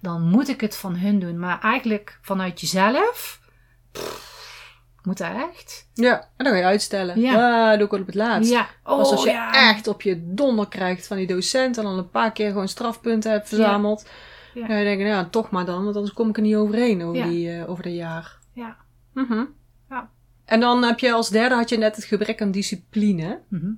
Dan 0.00 0.22
moet 0.22 0.48
ik 0.48 0.60
het 0.60 0.76
van 0.76 0.96
hun 0.96 1.18
doen. 1.18 1.38
Maar 1.38 1.60
eigenlijk 1.60 2.18
vanuit 2.22 2.60
jezelf, 2.60 3.40
pff, 3.92 4.31
moet 5.04 5.18
dat 5.18 5.30
echt? 5.52 5.88
Ja, 5.94 6.20
en 6.36 6.44
dan 6.44 6.52
ga 6.52 6.58
je 6.58 6.64
uitstellen. 6.64 7.20
Ja. 7.20 7.32
Ja, 7.32 7.76
doe 7.76 7.84
ik 7.84 7.90
wel 7.90 8.00
op 8.00 8.06
het 8.06 8.14
laatst. 8.14 8.50
Ja, 8.50 8.68
oh, 8.84 8.98
Als 8.98 9.10
als 9.10 9.24
je 9.24 9.30
ja. 9.30 9.70
echt 9.70 9.86
op 9.86 10.02
je 10.02 10.34
donder 10.34 10.68
krijgt 10.68 11.06
van 11.06 11.16
die 11.16 11.26
docent 11.26 11.76
en 11.78 11.84
dan 11.84 11.98
een 11.98 12.10
paar 12.10 12.32
keer 12.32 12.48
gewoon 12.50 12.68
strafpunten 12.68 13.30
hebt 13.30 13.48
verzameld. 13.48 14.08
Ja. 14.54 14.60
Dan 14.60 14.70
ga 14.70 14.76
je 14.76 14.84
denken, 14.84 15.06
nou 15.06 15.16
ja, 15.16 15.28
toch 15.30 15.50
maar 15.50 15.64
dan, 15.64 15.84
want 15.84 15.96
anders 15.96 16.14
kom 16.14 16.28
ik 16.28 16.36
er 16.36 16.42
niet 16.42 16.54
overheen 16.56 17.02
over, 17.02 17.16
Ja. 17.16 17.28
die, 17.28 17.50
eh, 17.58 17.70
over 17.70 17.82
dat 17.82 17.94
jaar. 17.94 18.38
Ja. 18.52 18.76
Mhm. 19.14 19.44
Ja. 19.88 20.10
En 20.44 20.60
dan 20.60 20.82
heb 20.84 20.98
je 20.98 21.12
als 21.12 21.28
derde 21.28 21.54
had 21.54 21.68
je 21.68 21.78
net 21.78 21.96
het 21.96 22.04
gebrek 22.04 22.42
aan 22.42 22.50
discipline. 22.50 23.40
Mhm. 23.48 23.70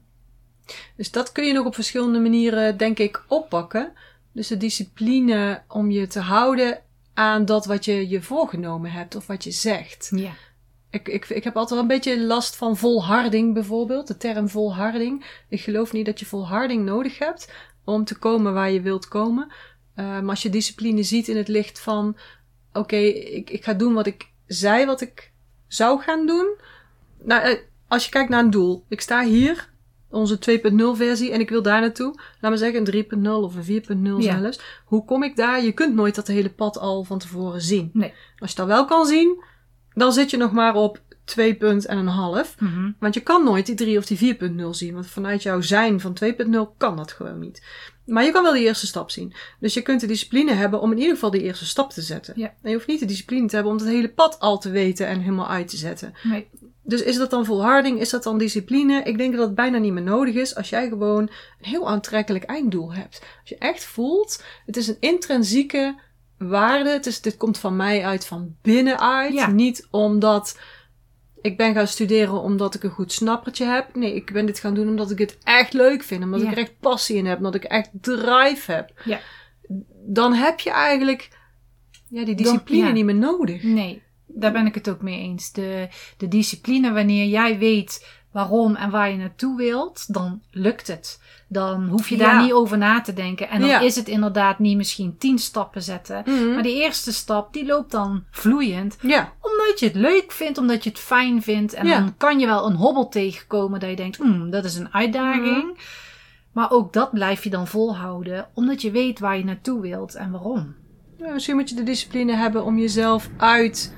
Dus 0.96 1.10
dat 1.10 1.32
kun 1.32 1.44
je 1.46 1.52
nog 1.52 1.66
op 1.66 1.74
verschillende 1.74 2.18
manieren, 2.20 2.76
denk 2.76 2.98
ik, 2.98 3.24
oppakken. 3.28 3.92
Dus 4.32 4.46
de 4.48 4.56
discipline 4.56 5.62
om 5.68 5.90
je 5.90 6.06
te 6.06 6.20
houden 6.20 6.78
aan 7.14 7.44
dat 7.44 7.66
wat 7.66 7.84
je 7.84 8.08
je 8.08 8.22
voorgenomen 8.22 8.90
hebt 8.90 9.16
of 9.16 9.26
wat 9.26 9.44
je 9.44 9.50
zegt. 9.50 10.08
Ja. 10.14 10.30
Ik, 10.94 11.08
ik, 11.08 11.28
ik 11.28 11.44
heb 11.44 11.56
altijd 11.56 11.70
wel 11.70 11.78
een 11.80 12.00
beetje 12.00 12.20
last 12.20 12.56
van 12.56 12.76
volharding 12.76 13.54
bijvoorbeeld. 13.54 14.06
De 14.06 14.16
term 14.16 14.48
volharding. 14.48 15.42
Ik 15.48 15.60
geloof 15.60 15.92
niet 15.92 16.06
dat 16.06 16.20
je 16.20 16.26
volharding 16.26 16.84
nodig 16.84 17.18
hebt 17.18 17.52
om 17.84 18.04
te 18.04 18.18
komen 18.18 18.54
waar 18.54 18.70
je 18.70 18.80
wilt 18.80 19.08
komen. 19.08 19.52
Eh, 19.94 20.04
maar 20.04 20.28
als 20.28 20.42
je 20.42 20.50
discipline 20.50 21.02
ziet 21.02 21.28
in 21.28 21.36
het 21.36 21.48
licht 21.48 21.80
van... 21.80 22.16
Oké, 22.72 22.96
ik, 22.96 23.50
ik 23.50 23.64
ga 23.64 23.74
doen 23.74 23.94
wat 23.94 24.06
ik 24.06 24.28
zei 24.46 24.86
wat 24.86 25.00
ik 25.00 25.32
zou 25.66 26.00
gaan 26.00 26.26
doen. 26.26 26.56
Nou, 27.22 27.42
eh, 27.42 27.58
als 27.88 28.04
je 28.04 28.10
kijkt 28.10 28.30
naar 28.30 28.44
een 28.44 28.50
doel. 28.50 28.84
Ik 28.88 29.00
sta 29.00 29.24
hier, 29.24 29.70
onze 30.10 30.38
2.0 30.38 30.96
versie, 30.96 31.32
en 31.32 31.40
ik 31.40 31.48
wil 31.48 31.62
daar 31.62 31.80
naartoe. 31.80 32.20
Laat 32.40 32.50
me 32.50 32.56
zeggen 32.56 32.78
een 32.80 33.04
3.0 33.24 33.30
of 33.30 33.54
een 33.54 33.64
4.0 33.64 34.18
Ja. 34.18 34.40
zelfs. 34.40 34.60
Hoe 34.84 35.04
kom 35.04 35.22
ik 35.22 35.36
daar? 35.36 35.64
Je 35.64 35.72
kunt 35.72 35.94
nooit 35.94 36.14
dat 36.14 36.26
hele 36.26 36.50
pad 36.50 36.78
al 36.78 37.04
van 37.04 37.18
tevoren 37.18 37.60
zien. 37.60 37.90
Nee. 37.92 38.14
Als 38.38 38.50
je 38.50 38.56
dat 38.56 38.66
wel 38.66 38.84
kan 38.84 39.06
zien, 39.06 39.44
dan 39.94 40.12
zit 40.12 40.30
je 40.30 40.36
nog 40.36 40.52
maar 40.52 40.74
op 40.74 41.00
2 41.24 41.54
punt 41.54 41.86
en 41.86 41.98
een 41.98 42.06
half. 42.06 42.60
Mhm. 42.60 42.90
Want 42.98 43.14
je 43.14 43.20
kan 43.20 43.44
nooit 43.44 43.66
die 43.66 43.74
3 43.74 43.98
of 43.98 44.06
die 44.06 44.16
4.0 44.16 44.70
zien. 44.70 44.94
Want 44.94 45.06
vanuit 45.06 45.42
jouw 45.42 45.60
zijn 45.60 46.00
van 46.00 46.14
2.0 46.14 46.74
kan 46.76 46.96
dat 46.96 47.12
gewoon 47.12 47.38
niet. 47.38 47.62
Maar 48.04 48.24
je 48.24 48.30
kan 48.30 48.42
wel 48.42 48.52
die 48.52 48.62
eerste 48.62 48.86
stap 48.86 49.10
zien. 49.10 49.34
Dus 49.60 49.74
je 49.74 49.82
kunt 49.82 50.00
de 50.00 50.06
discipline 50.06 50.52
hebben 50.52 50.80
om 50.80 50.90
in 50.90 50.98
ieder 50.98 51.14
geval 51.14 51.30
die 51.30 51.42
eerste 51.42 51.66
stap 51.66 51.90
te 51.90 52.02
zetten. 52.02 52.34
Ja. 52.36 52.46
En 52.62 52.70
je 52.70 52.74
hoeft 52.74 52.86
niet 52.86 53.00
de 53.00 53.06
discipline 53.06 53.46
te 53.46 53.54
hebben 53.54 53.72
om 53.72 53.78
het 53.78 53.88
hele 53.88 54.08
pad 54.08 54.40
al 54.40 54.58
te 54.58 54.70
weten 54.70 55.06
en 55.06 55.20
helemaal 55.20 55.48
uit 55.48 55.68
te 55.68 55.76
zetten. 55.76 56.14
Nee. 56.22 56.48
Dus 56.82 57.02
is 57.02 57.16
dat 57.16 57.30
dan 57.30 57.44
volharding? 57.44 58.00
Is 58.00 58.10
dat 58.10 58.22
dan 58.22 58.38
discipline? 58.38 59.02
Ik 59.02 59.18
denk 59.18 59.36
dat 59.36 59.46
het 59.46 59.54
bijna 59.54 59.78
niet 59.78 59.92
meer 59.92 60.02
nodig 60.02 60.34
is 60.34 60.54
als 60.54 60.68
jij 60.68 60.88
gewoon 60.88 61.22
een 61.22 61.68
heel 61.68 61.88
aantrekkelijk 61.88 62.44
einddoel 62.44 62.92
hebt. 62.92 63.22
Als 63.40 63.48
je 63.48 63.58
echt 63.58 63.84
voelt, 63.84 64.42
het 64.66 64.76
is 64.76 64.88
een 64.88 64.96
intrinsieke 65.00 65.94
waarde. 66.38 66.90
Het 66.90 67.06
is, 67.06 67.20
dit 67.20 67.36
komt 67.36 67.58
van 67.58 67.76
mij 67.76 68.04
uit 68.04 68.26
van 68.26 68.56
binnenuit. 68.62 69.32
Ja. 69.32 69.50
Niet 69.50 69.86
omdat 69.90 70.58
ik 71.40 71.56
ben 71.56 71.74
gaan 71.74 71.86
studeren 71.86 72.40
omdat 72.40 72.74
ik 72.74 72.82
een 72.82 72.90
goed 72.90 73.12
snappertje 73.12 73.64
heb. 73.64 73.94
Nee, 73.94 74.14
ik 74.14 74.32
ben 74.32 74.46
dit 74.46 74.58
gaan 74.58 74.74
doen 74.74 74.88
omdat 74.88 75.10
ik 75.10 75.18
het 75.18 75.38
echt 75.42 75.72
leuk 75.72 76.02
vind. 76.02 76.22
Omdat 76.24 76.40
Ja. 76.40 76.46
ik 76.46 76.52
er 76.52 76.62
echt 76.62 76.78
passie 76.80 77.16
in 77.16 77.26
heb. 77.26 77.36
Omdat 77.36 77.54
ik 77.54 77.64
echt 77.64 77.90
drive 77.92 78.72
heb. 78.72 78.92
Ja. 79.04 79.20
Dan 80.06 80.32
heb 80.32 80.60
je 80.60 80.70
eigenlijk 80.70 81.38
ja, 82.08 82.24
die 82.24 82.34
discipline 82.34 82.86
ja. 82.86 82.92
niet 82.92 83.04
meer 83.04 83.14
nodig. 83.14 83.62
Nee, 83.62 84.02
daar 84.26 84.52
ben 84.52 84.66
ik 84.66 84.74
het 84.74 84.88
ook 84.88 85.02
mee 85.02 85.18
eens. 85.18 85.52
De, 85.52 85.88
de 86.16 86.28
discipline, 86.28 86.92
wanneer 86.92 87.26
jij 87.26 87.58
weet 87.58 88.06
waarom 88.32 88.74
en 88.74 88.90
waar 88.90 89.10
je 89.10 89.16
naartoe 89.16 89.56
wilt, 89.56 90.12
dan 90.14 90.42
lukt 90.50 90.86
het. 90.86 91.20
Dan 91.54 91.88
hoef 91.88 92.08
je 92.08 92.16
daar 92.16 92.34
Ja. 92.34 92.42
niet 92.42 92.52
over 92.52 92.78
na 92.78 93.00
te 93.00 93.12
denken. 93.12 93.48
En 93.48 93.60
dan 93.60 93.68
Ja. 93.68 93.80
is 93.80 93.96
het 93.96 94.08
inderdaad 94.08 94.58
niet 94.58 94.76
misschien 94.76 95.18
tien 95.18 95.38
stappen 95.38 95.82
zetten. 95.82 96.22
Mhm. 96.26 96.52
Maar 96.54 96.62
die 96.62 96.82
eerste 96.82 97.12
stap, 97.12 97.52
die 97.52 97.66
loopt 97.66 97.90
dan 97.90 98.24
vloeiend. 98.30 98.96
Ja, 99.00 99.32
Omdat 99.40 99.80
je 99.80 99.86
het 99.86 99.94
leuk 99.94 100.32
vindt, 100.32 100.58
omdat 100.58 100.84
je 100.84 100.90
het 100.90 100.98
fijn 100.98 101.42
vindt. 101.42 101.72
En 101.72 101.86
dan 101.86 102.14
kan 102.16 102.38
je 102.38 102.46
wel 102.46 102.66
een 102.66 102.76
hobbel 102.76 103.08
tegenkomen 103.08 103.80
dat 103.80 103.90
je 103.90 103.96
denkt, 103.96 104.16
"Hmm, 104.16 104.50
dat 104.50 104.64
is 104.64 104.74
een 104.76 104.94
uitdaging. 104.94 105.56
Mhm. 105.64 105.80
Maar 106.52 106.70
ook 106.70 106.92
dat 106.92 107.10
blijf 107.12 107.44
je 107.44 107.50
dan 107.50 107.66
volhouden, 107.66 108.48
omdat 108.54 108.82
je 108.82 108.90
weet 108.90 109.18
waar 109.18 109.36
je 109.38 109.44
naartoe 109.44 109.80
wilt 109.80 110.14
en 110.14 110.30
waarom. 110.30 110.74
Ja, 111.18 111.32
misschien 111.32 111.56
moet 111.56 111.68
je 111.68 111.74
de 111.74 111.82
discipline 111.82 112.32
hebben 112.36 112.64
om 112.64 112.78
jezelf 112.78 113.28
uit 113.36 113.94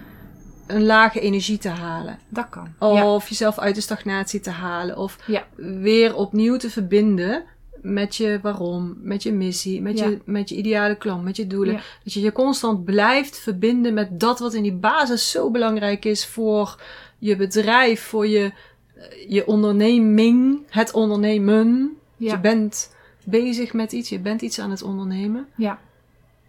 een 0.67 0.85
lage 0.85 1.21
energie 1.21 1.59
te 1.59 1.69
halen. 1.69 2.19
Dat 2.29 2.47
kan. 2.49 2.69
ja. 2.81 3.15
Of 3.15 3.29
jezelf 3.29 3.59
uit 3.59 3.75
de 3.75 3.81
stagnatie 3.81 4.41
te 4.41 4.51
halen. 4.51 4.97
Of 4.99 5.19
Ja. 5.27 5.47
weer 5.57 6.15
opnieuw 6.15 6.57
te 6.57 6.71
verbinden 6.71 7.45
met 7.83 8.17
je 8.17 8.39
waarom, 8.43 8.97
met 9.03 9.23
je 9.23 9.33
missie, 9.33 9.83
met, 9.83 9.99
Ja. 9.99 10.07
je, 10.07 10.19
met 10.25 10.49
je 10.49 10.55
ideale 10.57 10.97
klant, 10.97 11.25
met 11.25 11.37
je 11.37 11.47
doelen. 11.47 11.81
Dat 12.05 12.13
je 12.13 12.21
je 12.21 12.33
constant 12.33 12.85
blijft 12.85 13.39
verbinden 13.39 13.95
met 13.95 14.21
dat 14.21 14.39
wat 14.39 14.55
in 14.55 14.63
die 14.63 14.75
basis 14.75 15.31
zo 15.31 15.51
belangrijk 15.51 16.05
is 16.05 16.27
voor 16.27 16.81
je 17.19 17.37
bedrijf, 17.37 18.03
voor 18.03 18.27
je, 18.27 18.53
eh, 18.95 19.31
je 19.31 19.47
onderneming, 19.47 20.63
het 20.69 20.93
ondernemen. 20.93 21.97
Ja. 22.17 22.33
Je 22.33 22.41
bent 22.41 22.95
bezig 23.25 23.73
met 23.73 23.93
iets, 23.93 24.09
je 24.09 24.19
bent 24.21 24.43
iets 24.43 24.59
aan 24.61 24.71
het 24.71 24.83
ondernemen. 24.83 25.47
Ja. 25.57 25.79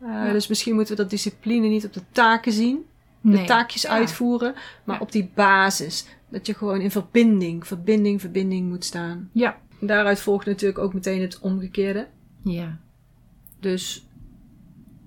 Uh, 0.03 0.09
Ja. 0.09 0.31
Dus 0.31 0.47
misschien 0.47 0.75
moeten 0.75 0.95
we 0.95 1.01
dat 1.01 1.09
discipline 1.11 1.67
niet 1.67 1.85
op 1.85 1.93
de 1.93 2.01
taken 2.11 2.51
zien, 2.51 2.85
de 3.31 3.43
taakjes 3.43 3.81
Ja. 3.81 3.89
uitvoeren, 3.89 4.53
maar 4.83 4.95
Ja. 4.95 5.01
op 5.01 5.11
die 5.11 5.31
basis. 5.35 6.05
Dat 6.29 6.45
je 6.45 6.53
gewoon 6.53 6.81
in 6.81 6.91
verbinding, 6.91 7.67
verbinding, 7.67 8.21
verbinding 8.21 8.69
moet 8.69 8.85
staan. 8.85 9.29
Ja. 9.33 9.57
Daaruit 9.79 10.19
volgt 10.19 10.45
natuurlijk 10.45 10.79
ook 10.79 10.93
meteen 10.93 11.21
het 11.21 11.39
omgekeerde. 11.39 12.07
Ja. 12.43 12.77
Dus 13.59 14.07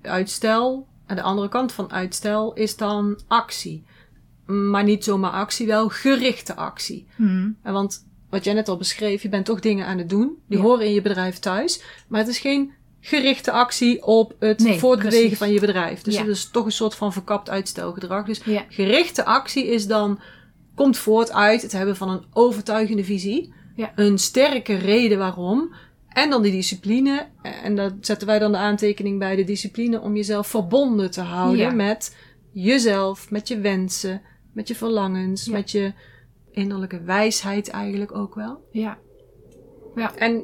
uitstel, 0.01 0.87
aan 1.05 1.15
de 1.15 1.21
andere 1.21 1.49
kant 1.49 1.71
van 1.71 1.91
uitstel 1.91 2.53
is 2.53 2.77
dan 2.77 3.19
actie. 3.27 3.83
Maar 4.45 4.83
niet 4.83 5.03
zomaar 5.03 5.31
actie, 5.31 5.67
wel 5.67 5.89
gerichte 5.89 6.55
actie. 6.55 7.07
Mhm. 7.15 7.49
En 7.63 7.73
Want 7.73 8.07
wat 8.29 8.43
jij 8.43 8.53
net 8.53 8.67
al 8.69 8.77
beschreef, 8.77 9.21
je 9.21 9.29
bent 9.29 9.45
toch 9.45 9.59
dingen 9.59 9.85
aan 9.85 9.97
het 9.97 10.09
doen. 10.09 10.37
Die 10.47 10.57
Ja. 10.57 10.63
horen 10.63 10.85
in 10.85 10.93
je 10.93 11.01
bedrijf 11.01 11.39
thuis. 11.39 11.83
Maar 12.07 12.19
het 12.19 12.29
is 12.29 12.39
geen 12.39 12.71
gerichte 13.03 13.51
actie 13.51 14.03
op 14.05 14.35
het 14.39 14.59
Nee, 14.59 14.79
voortbewegen 14.79 15.19
precies. 15.19 15.37
van 15.37 15.51
je 15.53 15.59
bedrijf. 15.59 16.01
Dus 16.01 16.13
Ja. 16.13 16.19
het 16.19 16.29
is 16.29 16.49
toch 16.49 16.65
een 16.65 16.71
soort 16.71 16.95
van 16.95 17.13
verkapt 17.13 17.49
uitstelgedrag. 17.49 18.25
Dus 18.25 18.41
Ja. 18.45 18.65
gerichte 18.69 19.25
actie 19.25 19.67
is 19.67 19.87
dan, 19.87 20.19
komt 20.75 20.97
voort 20.97 21.31
uit 21.31 21.61
het 21.61 21.71
hebben 21.71 21.95
van 21.95 22.09
een 22.09 22.25
overtuigende 22.33 23.03
visie. 23.03 23.53
Ja. 23.75 23.91
Een 23.95 24.17
sterke 24.17 24.75
reden 24.75 25.17
waarom. 25.17 25.73
En 26.07 26.29
dan 26.29 26.41
die 26.41 26.51
discipline. 26.51 27.27
En 27.63 27.75
daar 27.75 27.91
zetten 28.01 28.27
wij 28.27 28.39
dan 28.39 28.51
de 28.51 28.57
aantekening 28.57 29.19
bij 29.19 29.35
de 29.35 29.43
discipline 29.43 30.01
om 30.01 30.15
jezelf 30.15 30.47
verbonden 30.47 31.11
te 31.11 31.21
houden 31.21 31.75
met 31.75 32.15
jezelf, 32.51 33.29
met 33.31 33.47
je 33.47 33.59
wensen, 33.59 34.21
met 34.53 34.67
je 34.67 34.75
verlangens, 34.75 35.47
met 35.47 35.71
je 35.71 35.93
innerlijke 36.51 37.01
wijsheid 37.01 37.69
eigenlijk 37.69 38.15
ook 38.15 38.35
wel. 38.35 38.67
Ja. 38.71 38.97
Ja. 39.95 40.15
En 40.15 40.43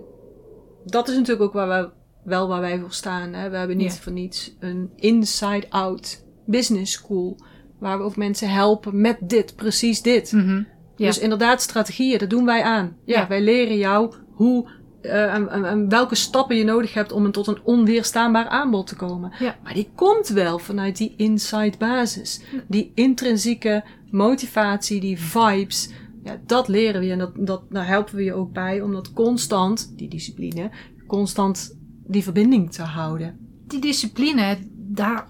dat 0.85 1.07
is 1.07 1.15
natuurlijk 1.15 1.41
ook 1.41 1.53
waar 1.53 1.67
we, 1.67 1.89
wel 2.27 2.47
waar 2.47 2.61
wij 2.61 2.79
voor 2.79 2.91
staan. 2.93 3.33
Hè? 3.33 3.49
We 3.49 3.57
hebben 3.57 3.77
niet 3.77 3.93
Ja. 3.95 3.99
voor 4.01 4.11
niets 4.11 4.55
een 4.59 4.89
inside-out 4.95 6.23
business 6.45 6.91
school. 6.93 7.37
Waar 7.79 7.97
we 7.97 8.03
ook 8.03 8.15
mensen 8.15 8.49
helpen 8.49 9.01
met 9.01 9.17
dit, 9.21 9.55
precies 9.55 10.01
dit. 10.01 10.31
Mhm. 10.31 10.63
Dus 10.95 11.19
inderdaad, 11.19 11.61
strategieën, 11.61 12.17
dat 12.19 12.29
doen 12.29 12.45
wij 12.45 12.63
aan. 12.63 12.95
Ja, 13.05 13.27
wij 13.27 13.41
leren 13.41 13.77
jou 13.77 14.13
hoe 14.31 14.69
eh, 15.01 15.33
en, 15.33 15.49
en- 15.49 15.65
en 15.65 15.89
welke 15.89 16.15
stappen 16.15 16.55
je 16.55 16.63
nodig 16.63 16.93
hebt 16.93 17.11
om 17.11 17.25
een, 17.25 17.31
tot 17.31 17.47
een 17.47 17.59
onweerstaanbaar 17.63 18.47
aanbod 18.47 18.87
te 18.87 18.95
komen. 18.95 19.31
Ja. 19.39 19.55
Maar 19.63 19.73
die 19.73 19.89
komt 19.95 20.27
wel 20.27 20.59
vanuit 20.59 20.97
die 20.97 21.13
inside 21.17 21.77
basis. 21.77 22.41
Die 22.67 22.91
intrinsieke 22.95 23.83
motivatie, 24.11 24.99
die 24.99 25.19
vibes. 25.19 25.89
Ja, 26.23 26.37
dat 26.45 26.67
leren 26.67 26.99
we 26.99 27.05
je 27.05 27.11
en 27.11 27.17
dat, 27.19 27.31
dat, 27.35 27.61
daar 27.69 27.87
helpen 27.87 28.15
we 28.15 28.23
je 28.23 28.33
ook 28.33 28.51
bij 28.53 28.81
om 28.81 28.91
dat 28.91 29.13
constant, 29.13 29.93
die 29.97 30.09
discipline, 30.09 30.71
constant 31.07 31.75
die 32.07 32.23
verbinding 32.23 32.71
te 32.71 32.81
houden. 32.81 33.37
Die 33.67 33.79
discipline, 33.81 34.57
daar, 34.73 35.27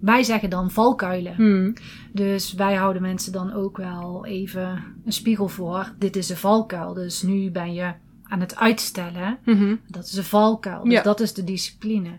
wij 0.00 0.22
zeggen 0.22 0.50
dan 0.50 0.70
valkuilen. 0.70 1.34
Hmm. 1.34 1.72
Dus 2.12 2.52
wij 2.54 2.74
houden 2.74 3.02
mensen 3.02 3.32
dan 3.32 3.52
ook 3.52 3.76
wel 3.76 4.26
even 4.26 4.84
een 5.04 5.12
spiegel 5.12 5.48
voor. 5.48 5.94
Dit 5.98 6.16
is 6.16 6.28
een 6.28 6.36
valkuil. 6.36 6.94
Dus 6.94 7.22
nu 7.22 7.50
ben 7.50 7.72
je 7.72 7.92
aan 8.22 8.40
het 8.40 8.56
uitstellen. 8.56 9.38
Mhm. 9.44 9.76
Dat 9.86 10.04
is 10.04 10.16
een 10.16 10.24
valkuil. 10.24 10.82
Dus 10.84 10.92
Ja. 10.92 11.02
dat 11.02 11.20
is 11.20 11.34
de 11.34 11.44
discipline. 11.44 12.10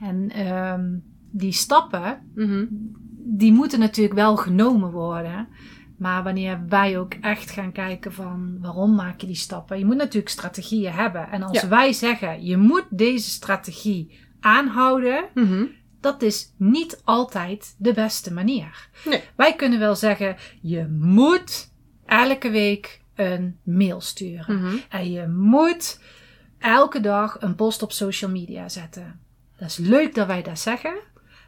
En 0.00 0.30
ehm, 0.30 0.84
die 1.30 1.52
stappen, 1.52 2.18
Mhm. 2.34 2.64
die 3.28 3.52
moeten 3.52 3.78
natuurlijk 3.78 4.14
wel 4.16 4.36
genomen 4.36 4.90
worden. 4.90 5.48
Maar 5.96 6.22
wanneer 6.22 6.60
wij 6.68 6.98
ook 6.98 7.14
echt 7.14 7.50
gaan 7.50 7.72
kijken 7.72 8.12
van 8.12 8.58
waarom 8.60 8.94
maak 8.94 9.20
je 9.20 9.26
die 9.26 9.36
stappen? 9.36 9.78
Je 9.78 9.84
moet 9.84 9.96
natuurlijk 9.96 10.28
strategieën 10.28 10.92
hebben. 10.92 11.30
En 11.30 11.42
als 11.42 11.60
Ja. 11.60 11.68
wij 11.68 11.92
zeggen 11.92 12.44
je 12.44 12.56
moet 12.56 12.84
deze 12.90 13.30
strategie 13.30 14.18
aanhouden, 14.40 15.24
Mhm. 15.34 15.64
dat 16.00 16.22
is 16.22 16.52
niet 16.56 17.00
altijd 17.04 17.74
de 17.78 17.92
beste 17.92 18.32
manier. 18.32 18.88
Nee. 19.04 19.22
Wij 19.36 19.56
kunnen 19.56 19.78
wel 19.78 19.94
zeggen 19.96 20.36
je 20.62 20.86
moet 21.00 21.72
elke 22.06 22.50
week 22.50 23.00
een 23.14 23.58
mail 23.62 24.00
sturen. 24.00 24.56
Mhm. 24.60 24.76
En 24.88 25.10
je 25.12 25.28
moet 25.28 26.00
elke 26.58 27.00
dag 27.00 27.36
een 27.40 27.54
post 27.54 27.82
op 27.82 27.92
social 27.92 28.30
media 28.30 28.68
zetten. 28.68 29.20
Dat 29.58 29.68
is 29.68 29.76
leuk 29.76 30.14
dat 30.14 30.26
wij 30.26 30.42
dat 30.42 30.58
zeggen, 30.58 30.94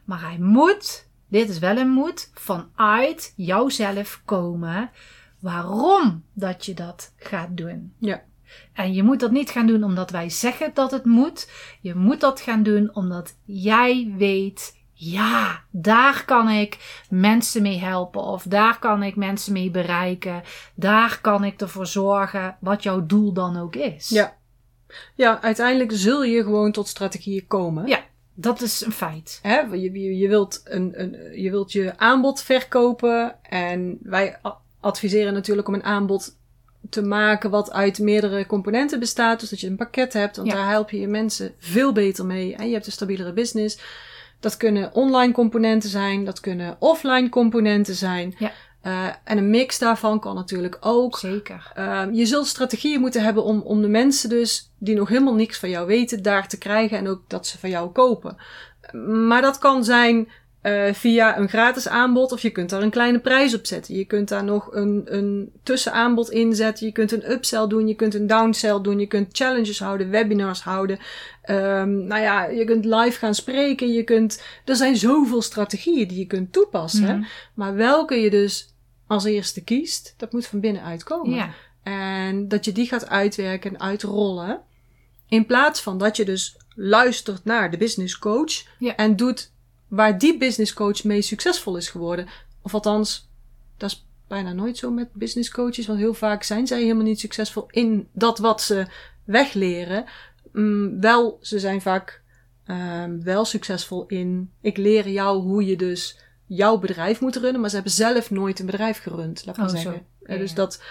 maar 0.05 0.21
hij 0.21 0.39
moet, 0.39 1.08
dit 1.29 1.49
is 1.49 1.59
wel 1.59 1.77
een 1.77 1.91
moet, 1.91 2.31
vanuit 2.35 3.33
jouzelf 3.37 4.23
komen 4.25 4.91
waarom 5.39 6.25
dat 6.33 6.67
je 6.67 6.75
dat 6.75 7.13
gaat 7.17 7.57
doen. 7.57 7.93
Ja. 7.99 8.23
En 8.73 8.93
je 8.93 9.03
moet 9.03 9.21
dat 9.21 9.31
niet 9.31 9.51
gaan 9.51 9.67
doen 9.67 9.85
omdat 9.85 10.11
wij 10.11 10.31
zeggen 10.31 10.71
dat 10.75 10.91
het 10.91 11.05
moet. 11.05 11.51
Je 11.81 11.95
moet 11.95 12.21
dat 12.21 12.41
gaan 12.41 12.63
doen 12.63 12.95
omdat 12.95 13.37
jij 13.45 14.15
weet, 14.17 14.77
ja, 14.93 15.65
daar 15.71 16.25
kan 16.25 16.49
ik 16.49 17.03
mensen 17.11 17.63
mee 17.63 17.79
helpen. 17.79 18.23
Of 18.23 18.43
daar 18.43 18.79
kan 18.79 19.03
ik 19.03 19.17
mensen 19.17 19.53
mee 19.53 19.71
bereiken. 19.71 20.43
Daar 20.75 21.19
kan 21.21 21.45
ik 21.45 21.61
ervoor 21.61 21.87
zorgen 21.87 22.57
wat 22.61 22.83
jouw 22.83 23.07
doel 23.07 23.33
dan 23.33 23.57
ook 23.57 23.77
is. 23.77 24.09
Ja. 24.09 24.37
Ja, 25.15 25.43
uiteindelijk 25.43 25.93
zul 25.93 26.25
je 26.25 26.43
gewoon 26.43 26.73
tot 26.73 26.89
strategieën 26.89 27.47
komen. 27.47 27.87
Ja, 27.87 28.01
dat 28.41 28.61
is 28.61 28.81
een 28.85 28.93
feit. 28.93 29.39
Hè, 29.43 29.61
je, 29.61 29.93
je, 29.93 30.17
je, 30.17 30.29
wilt 30.29 30.61
een, 30.65 30.93
een, 31.01 31.41
je 31.43 31.51
wilt 31.51 31.73
je 31.73 31.93
aanbod 31.97 32.43
verkopen. 32.43 33.35
En 33.43 33.99
wij 34.03 34.37
adviseren 34.81 35.33
natuurlijk 35.33 35.69
om 35.69 35.75
een 35.75 35.83
aanbod 35.83 36.37
te 36.91 37.03
maken 37.03 37.51
wat 37.51 37.73
uit 37.73 37.99
meerdere 37.99 38.47
componenten 38.47 38.99
bestaat. 38.99 39.41
Dus 39.41 39.51
dat 39.51 39.61
je 39.61 39.67
een 39.67 39.77
pakket 39.77 40.13
hebt. 40.13 40.37
Want 40.37 40.49
Ja. 40.49 40.55
daar 40.55 40.69
help 40.69 40.91
je 40.91 41.01
je 41.01 41.09
mensen 41.09 41.55
veel 41.59 41.93
beter 41.93 42.27
mee. 42.27 42.55
En 42.57 42.67
je 42.67 42.73
hebt 42.73 42.87
een 42.87 42.93
stabielere 42.93 43.33
business. 43.33 43.79
Dat 44.41 44.57
kunnen 44.57 44.95
online 44.95 45.33
componenten 45.33 45.91
zijn. 45.91 46.25
Dat 46.25 46.41
kunnen 46.41 46.77
offline 46.79 47.29
componenten 47.29 47.95
zijn. 47.95 48.35
Ja. 48.39 48.53
Eh, 48.81 49.07
en 49.25 49.39
een 49.39 49.51
mix 49.51 49.79
daarvan 49.79 50.21
kan 50.21 50.35
natuurlijk 50.35 50.77
ook. 50.81 51.19
Zeker. 51.19 51.71
Ehm, 51.75 52.13
je 52.13 52.27
zult 52.27 52.47
strategieën 52.47 53.01
moeten 53.01 53.23
hebben 53.23 53.45
om, 53.45 53.61
om 53.61 53.83
de 53.83 53.89
mensen 53.89 54.29
dus 54.29 54.71
die 54.79 54.97
nog 54.97 55.09
helemaal 55.09 55.35
niks 55.35 55.59
van 55.59 55.71
jou 55.71 55.87
weten 55.87 56.23
daar 56.23 56.49
te 56.49 56.59
krijgen 56.59 56.99
en 56.99 57.09
ook 57.09 57.23
dat 57.27 57.47
ze 57.47 57.59
van 57.59 57.71
jou 57.71 57.91
kopen. 57.91 58.37
Maar 59.27 59.43
dat 59.43 59.59
kan 59.59 59.85
zijn 59.85 60.29
eh, 60.69 60.95
via 60.95 61.39
een 61.39 61.49
gratis 61.49 61.89
aanbod 61.89 62.33
of 62.33 62.43
je 62.43 62.51
kunt 62.51 62.71
daar 62.71 62.83
een 62.83 62.91
kleine 62.91 63.19
prijs 63.19 63.55
op 63.55 63.67
zetten. 63.67 63.95
Je 63.95 64.05
kunt 64.05 64.29
daar 64.29 64.45
nog 64.45 64.75
een, 64.75 65.03
een 65.05 65.53
tussenaanbod 65.63 66.31
in 66.31 66.55
zetten. 66.55 66.87
Je 66.87 66.93
kunt 66.93 67.13
een 67.13 67.31
upsell 67.31 67.67
doen, 67.67 67.89
je 67.89 67.95
kunt 67.95 68.15
een 68.15 68.27
downsell 68.27 68.81
doen, 68.81 68.99
je 68.99 69.07
kunt 69.07 69.37
challenges 69.37 69.79
houden, 69.79 70.11
webinars 70.11 70.63
houden. 70.63 70.99
Ehm, 71.43 72.07
nou 72.07 72.23
ja, 72.23 72.45
je 72.45 72.65
kunt 72.65 72.85
live 72.85 73.19
gaan 73.19 73.35
spreken. 73.35 73.93
Je 73.93 74.03
kunt, 74.05 74.43
er 74.65 74.77
zijn 74.77 74.97
zoveel 74.97 75.43
strategieën 75.43 76.09
die 76.09 76.19
je 76.19 76.27
kunt 76.27 76.53
toepassen. 76.53 77.17
Mhm. 77.19 77.23
Maar 77.55 77.75
welke 77.75 78.15
je 78.15 78.31
dus 78.31 78.75
als 79.07 79.25
eerste 79.25 79.65
kiest, 79.65 80.15
dat 80.17 80.33
moet 80.33 80.47
van 80.47 80.61
binnenuit 80.61 81.05
komen. 81.05 81.35
Ja. 81.35 81.51
En 81.83 82.49
dat 82.49 82.65
je 82.65 82.73
die 82.73 82.87
gaat 82.87 83.09
uitwerken 83.09 83.71
en 83.71 83.81
uitrollen. 83.81 84.61
In 85.29 85.47
plaats 85.47 85.81
van 85.81 85.99
dat 85.99 86.17
je 86.17 86.25
dus 86.25 86.57
luistert 86.75 87.45
naar 87.45 87.71
de 87.71 87.77
business 87.77 88.19
coach. 88.19 88.53
Ja. 88.79 88.97
En 88.97 89.17
doet 89.17 89.51
waar 89.89 90.19
die 90.19 90.39
business 90.39 90.73
coach 90.73 91.05
mee 91.05 91.23
succesvol 91.23 91.77
is 91.77 91.89
geworden. 91.89 92.27
Of 92.63 92.75
althans, 92.75 93.31
dat 93.77 93.91
is 93.91 94.07
bijna 94.29 94.53
nooit 94.53 94.77
zo 94.77 94.91
met 94.91 95.13
business 95.13 95.51
coaches. 95.51 95.87
Want 95.87 95.99
heel 95.99 96.15
vaak 96.15 96.43
zijn 96.43 96.67
zij 96.67 96.81
helemaal 96.83 97.05
niet 97.05 97.21
succesvol 97.21 97.67
in 97.71 98.09
dat 98.13 98.39
wat 98.39 98.63
ze 98.63 98.87
wegleren. 99.25 100.05
Mm, 100.53 101.01
wel, 101.01 101.39
ze 101.41 101.59
zijn 101.59 101.81
vaak 101.81 102.23
ehm, 102.65 103.21
wel 103.21 103.45
succesvol 103.45 104.07
in. 104.07 104.53
Ik 104.61 104.77
leer 104.77 105.09
jou 105.09 105.43
hoe 105.43 105.65
je 105.65 105.77
dus 105.77 106.19
jouw 106.47 106.79
bedrijf 106.79 107.21
moet 107.21 107.37
runnen. 107.37 107.61
Maar 107.61 107.71
ze 107.71 107.75
hebben 107.75 107.95
zelf 107.95 108.31
nooit 108.31 108.59
een 108.59 108.67
bedrijf 108.67 108.99
gerund, 108.99 109.45
laat 109.45 109.57
ik 109.57 109.63
maar 109.63 109.75
Oh, 109.75 109.81
zeggen. 109.81 110.07
Ja, 110.23 110.37
dus 110.37 110.55
dat, 110.55 110.83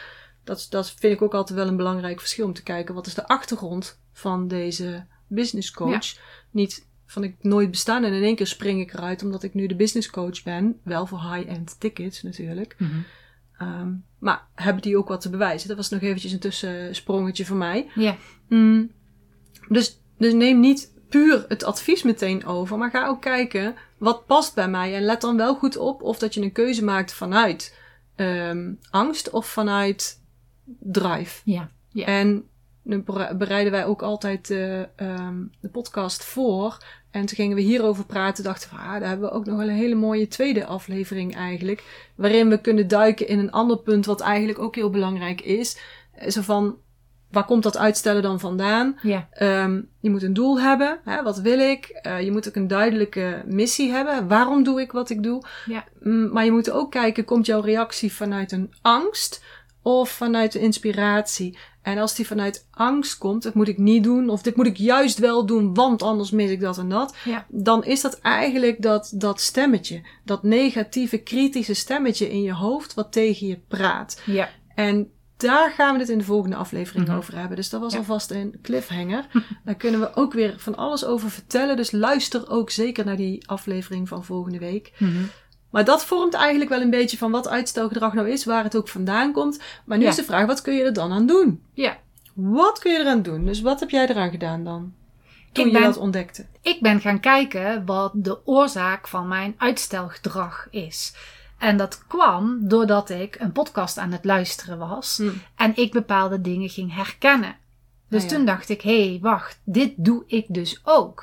dat, 0.44 0.68
dat 0.70 0.92
vind 0.92 1.14
ik 1.14 1.22
ook 1.22 1.34
altijd 1.34 1.60
wel 1.60 1.68
een 1.68 1.78
belangrijk 1.78 2.20
verschil 2.20 2.46
om 2.46 2.54
te 2.54 2.64
kijken. 2.64 2.96
Wat 2.96 3.08
is 3.08 3.14
de 3.14 3.28
achtergrond 3.28 4.00
van 4.14 4.48
deze 4.48 5.06
business 5.28 5.72
coach? 5.72 6.18
Niet 6.52 6.86
van 7.08 7.24
ik 7.24 7.36
nooit 7.42 7.72
bestaan 7.72 8.04
en 8.04 8.14
in 8.14 8.24
één 8.24 8.36
keer 8.36 8.48
spring 8.48 8.82
ik 8.82 8.94
eruit 8.94 9.24
omdat 9.24 9.44
ik 9.44 9.54
nu 9.54 9.68
de 9.68 9.76
business 9.76 10.10
coach 10.10 10.44
ben. 10.44 10.80
Wel 10.84 11.06
voor 11.06 11.34
high-end 11.34 11.80
tickets 11.80 12.24
natuurlijk. 12.24 12.76
Mhm. 12.78 12.92
Ehm, 13.58 13.92
maar 14.20 14.48
hebben 14.56 14.82
die 14.82 14.98
ook 14.98 15.08
wat 15.08 15.22
te 15.22 15.30
bewijzen? 15.30 15.68
Dat 15.68 15.78
was 15.78 15.90
nog 15.90 16.02
eventjes 16.02 16.32
een 16.32 16.40
tussensprongetje 16.40 17.46
voor 17.46 17.58
mij. 17.58 17.88
Ja. 17.96 18.18
Mm, 18.50 18.92
dus, 19.70 20.00
dus 20.18 20.34
neem 20.34 20.60
niet 20.60 20.92
puur 21.10 21.46
het 21.48 21.64
advies 21.64 22.04
meteen 22.04 22.46
over, 22.46 22.78
maar 22.78 22.90
ga 22.90 23.08
ook 23.08 23.22
kijken 23.22 23.76
wat 23.98 24.26
past 24.26 24.56
bij 24.56 24.70
mij. 24.70 24.96
En 24.96 25.02
let 25.04 25.22
dan 25.22 25.38
wel 25.38 25.56
goed 25.56 25.78
op 25.78 26.02
of 26.02 26.20
dat 26.20 26.34
je 26.34 26.42
een 26.42 26.52
keuze 26.52 26.84
maakt 26.84 27.14
vanuit 27.14 27.80
ehm, 28.16 28.74
angst 28.90 29.30
of 29.30 29.48
vanuit 29.48 30.22
drive. 30.80 31.42
Ja. 31.46 31.70
Ja. 31.90 32.06
En 32.06 32.44
bere- 32.84 33.36
bereiden 33.36 33.72
wij 33.72 33.86
ook 33.86 34.02
altijd 34.02 34.48
de, 34.48 34.90
ehm, 34.96 35.44
de 35.62 35.70
podcast 35.70 36.24
voor. 36.24 36.78
En 37.12 37.26
toen 37.26 37.38
gingen 37.38 37.56
we 37.56 37.62
hierover 37.62 38.06
praten. 38.06 38.44
Dachten 38.44 38.70
we, 38.70 38.76
ah, 38.76 38.92
daar 38.92 39.10
hebben 39.10 39.30
we 39.30 39.36
ook 39.36 39.46
nog 39.46 39.58
wel 39.58 39.68
een 39.68 39.76
hele 39.76 39.96
mooie 39.96 40.28
tweede 40.28 40.66
aflevering 40.66 41.36
eigenlijk. 41.36 42.10
Waarin 42.16 42.50
we 42.50 42.62
kunnen 42.62 42.88
duiken 42.88 43.28
in 43.28 43.40
een 43.40 43.52
ander 43.52 43.78
punt 43.78 44.06
wat 44.06 44.22
eigenlijk 44.22 44.60
ook 44.60 44.76
heel 44.76 44.90
belangrijk 44.90 45.42
is. 45.42 45.80
Eh, 46.12 46.30
Zo 46.30 46.42
van, 46.42 46.78
waar 47.32 47.46
komt 47.46 47.64
dat 47.64 47.78
uitstellen 47.78 48.22
dan 48.22 48.40
vandaan? 48.40 49.00
Ja. 49.02 49.28
Ehm, 49.32 49.82
je 50.00 50.10
moet 50.10 50.24
een 50.24 50.34
doel 50.34 50.60
hebben. 50.60 51.00
Hè, 51.04 51.24
wat 51.24 51.40
wil 51.40 51.60
ik? 51.60 51.86
Eh, 51.86 52.22
je 52.22 52.32
moet 52.32 52.48
ook 52.48 52.56
een 52.56 52.68
duidelijke 52.68 53.44
missie 53.46 53.92
hebben. 53.92 54.28
Waarom 54.28 54.64
doe 54.64 54.82
ik 54.82 54.92
wat 54.92 55.10
ik 55.10 55.24
doe? 55.24 55.44
Ja. 55.66 55.84
Mm, 56.00 56.32
maar 56.32 56.46
je 56.46 56.52
moet 56.52 56.72
ook 56.72 56.92
kijken, 56.92 57.26
komt 57.26 57.46
jouw 57.46 57.62
reactie 57.62 58.14
vanuit 58.14 58.52
een 58.52 58.74
angst 58.82 59.44
of 59.88 60.10
vanuit 60.10 60.56
een 60.56 60.62
inspiratie? 60.62 61.58
En 61.82 61.98
als 61.98 62.16
die 62.16 62.28
vanuit 62.28 62.68
angst 62.72 63.18
komt, 63.18 63.44
dat 63.44 63.54
moet 63.54 63.68
ik 63.68 63.78
niet 63.78 64.04
doen, 64.04 64.30
of 64.30 64.42
dit 64.42 64.56
moet 64.56 64.66
ik 64.66 64.78
juist 64.78 65.18
wel 65.20 65.46
doen, 65.46 65.74
want 65.74 66.02
anders 66.04 66.32
mis 66.32 66.50
ik 66.50 66.60
dat 66.60 66.78
en 66.78 66.90
dat. 66.90 67.16
Ja. 67.26 67.46
Dan 67.50 67.84
is 67.84 68.02
dat 68.02 68.20
eigenlijk 68.20 68.82
dat, 68.82 69.12
dat 69.16 69.42
stemmetje, 69.42 70.02
dat 70.26 70.44
negatieve, 70.44 71.18
kritische 71.18 71.74
stemmetje 71.74 72.30
in 72.32 72.42
je 72.42 72.54
hoofd 72.54 72.94
wat 72.94 73.12
tegen 73.12 73.48
je 73.48 73.60
praat. 73.68 74.22
Ja. 74.26 74.50
En 74.76 75.12
daar 75.38 75.72
gaan 75.72 75.94
we 75.94 76.00
het 76.00 76.10
in 76.10 76.18
de 76.18 76.24
volgende 76.24 76.56
aflevering 76.56 77.08
Mhm. 77.08 77.18
over 77.18 77.38
hebben. 77.38 77.56
Dus 77.58 77.70
dat 77.70 77.82
was 77.82 77.92
Ja. 77.94 77.98
alvast 78.00 78.32
een 78.32 78.60
cliffhanger. 78.62 79.26
Daar 79.66 79.76
kunnen 79.76 80.00
we 80.00 80.16
ook 80.16 80.34
weer 80.34 80.54
van 80.58 80.76
alles 80.76 81.06
over 81.06 81.30
vertellen. 81.30 81.76
Dus 81.76 81.92
luister 81.92 82.50
ook 82.50 82.70
zeker 82.70 83.06
naar 83.06 83.18
die 83.18 83.48
aflevering 83.50 84.08
van 84.08 84.24
volgende 84.26 84.60
week. 84.60 84.92
Mhm. 84.98 85.24
Maar 85.78 85.86
dat 85.86 86.06
vormt 86.06 86.34
eigenlijk 86.34 86.70
wel 86.70 86.82
een 86.82 86.90
beetje 86.90 87.18
van 87.18 87.32
wat 87.32 87.48
uitstelgedrag 87.48 88.14
nou 88.14 88.30
is, 88.30 88.46
waar 88.46 88.64
het 88.64 88.76
ook 88.78 88.88
vandaan 88.88 89.32
komt. 89.32 89.60
Maar 89.86 89.98
nu 89.98 90.04
Ja. 90.04 90.10
is 90.10 90.16
de 90.16 90.24
vraag, 90.24 90.46
wat 90.46 90.62
kun 90.62 90.74
je 90.76 90.84
er 90.84 90.94
dan 90.94 91.12
aan 91.12 91.26
doen? 91.26 91.64
Ja. 91.74 91.98
Wat 92.34 92.80
kun 92.80 92.92
je 92.92 93.00
eraan 93.00 93.22
doen? 93.22 93.46
Dus 93.46 93.62
wat 93.62 93.80
heb 93.80 93.90
jij 93.90 94.08
eraan 94.08 94.30
gedaan 94.30 94.64
dan? 94.64 94.94
Toen 95.52 95.68
Ik 95.68 95.74
je 95.74 95.80
dat 95.80 95.98
ontdekte. 95.98 96.46
Ik 96.62 96.82
ben 96.82 97.00
gaan 97.02 97.20
kijken 97.20 97.86
wat 97.86 98.12
de 98.16 98.48
oorzaak 98.48 99.08
van 99.08 99.28
mijn 99.28 99.56
uitstelgedrag 99.58 100.68
is. 100.72 101.14
En 101.58 101.78
dat 101.78 102.08
kwam 102.08 102.68
doordat 102.68 103.10
ik 103.10 103.36
een 103.40 103.52
podcast 103.52 103.98
aan 103.98 104.12
het 104.12 104.26
luisteren 104.26 104.78
was 104.78 105.18
Hm. 105.18 105.30
en 105.56 105.76
ik 105.76 105.92
bepaalde 105.92 106.42
dingen 106.42 106.70
ging 106.70 106.96
herkennen. 106.96 107.56
Dus 108.10 108.24
ja. 108.24 108.30
toen 108.30 108.46
dacht 108.46 108.70
ik, 108.70 108.82
hé, 108.82 109.10
hey, 109.10 109.20
wacht, 109.22 109.60
dit 109.64 109.94
doe 109.96 110.24
ik 110.28 110.46
dus 110.48 110.82
ook. 110.84 111.22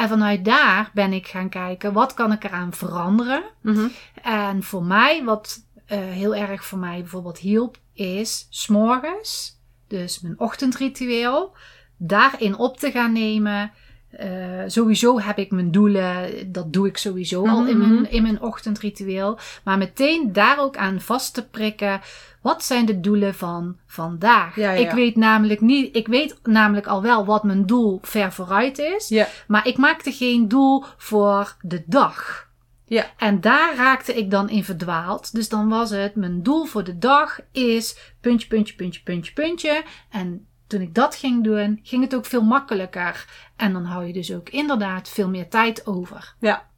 En 0.00 0.08
vanuit 0.08 0.44
daar 0.44 0.90
ben 0.94 1.12
ik 1.12 1.26
gaan 1.26 1.48
kijken, 1.48 1.92
wat 1.92 2.14
kan 2.14 2.32
ik 2.32 2.44
eraan 2.44 2.72
veranderen? 2.72 3.42
Mhm. 3.60 3.88
En 4.22 4.62
voor 4.62 4.84
mij, 4.84 5.24
wat 5.24 5.66
eh, 5.86 5.98
heel 5.98 6.34
erg 6.34 6.64
voor 6.64 6.78
mij 6.78 7.00
bijvoorbeeld 7.00 7.38
hielp, 7.38 7.78
is 7.92 8.46
s'morgens, 8.50 9.60
dus 9.88 10.20
mijn 10.20 10.38
ochtendritueel, 10.38 11.54
daarin 11.96 12.56
op 12.56 12.76
te 12.76 12.90
gaan 12.90 13.12
nemen. 13.12 13.72
Eh, 14.10 14.28
sowieso 14.66 15.20
heb 15.20 15.38
ik 15.38 15.50
mijn 15.50 15.70
doelen, 15.70 16.30
dat 16.52 16.72
doe 16.72 16.86
ik 16.86 16.96
sowieso 16.96 17.46
al 17.46 17.66
in 17.66 17.78
Mhm. 17.78 17.92
mijn, 17.92 18.10
in 18.10 18.22
mijn 18.22 18.40
ochtendritueel. 18.42 19.38
Maar 19.64 19.78
meteen 19.78 20.32
daar 20.32 20.58
ook 20.58 20.76
aan 20.76 21.00
vast 21.00 21.34
te 21.34 21.48
prikken. 21.48 22.00
Wat 22.42 22.64
zijn 22.64 22.86
de 22.86 23.00
doelen 23.00 23.34
van 23.34 23.76
vandaag? 23.86 24.56
Ja, 24.56 24.70
ja, 24.72 24.78
ja. 24.80 24.88
Ik 24.88 24.94
weet 24.94 25.16
namelijk 25.16 25.60
niet, 25.60 25.96
ik 25.96 26.06
weet 26.08 26.38
namelijk 26.42 26.86
al 26.86 27.02
wel 27.02 27.24
wat 27.24 27.42
mijn 27.44 27.66
doel 27.66 27.98
ver 28.02 28.32
vooruit 28.32 28.78
is. 28.78 29.08
Ja. 29.08 29.28
Maar 29.46 29.66
ik 29.66 29.76
maakte 29.76 30.12
geen 30.12 30.48
doel 30.48 30.84
voor 30.96 31.56
de 31.60 31.82
dag. 31.86 32.48
Ja. 32.86 33.06
En 33.16 33.40
daar 33.40 33.74
raakte 33.76 34.14
ik 34.14 34.30
dan 34.30 34.48
in 34.48 34.64
verdwaald. 34.64 35.34
Dus 35.34 35.48
dan 35.48 35.68
was 35.68 35.90
het, 35.90 36.14
mijn 36.14 36.42
doel 36.42 36.64
voor 36.64 36.84
de 36.84 36.98
dag 36.98 37.40
is 37.52 38.14
puntje, 38.20 38.48
puntje, 38.48 38.74
puntje, 38.74 39.00
puntje, 39.02 39.32
puntje. 39.32 39.82
En 40.10 40.46
toen 40.70 40.80
ik 40.80 40.94
dat 40.94 41.14
ging 41.14 41.44
doen, 41.44 41.80
ging 41.82 42.02
het 42.02 42.14
ook 42.14 42.26
veel 42.26 42.42
makkelijker. 42.42 43.26
En 43.56 43.72
dan 43.72 43.84
hou 43.84 44.06
je 44.06 44.12
dus 44.12 44.34
ook 44.34 44.48
inderdaad 44.48 45.08
veel 45.08 45.28
meer 45.28 45.48
tijd 45.48 45.86
over. 45.86 46.34
Ja. 46.40 46.68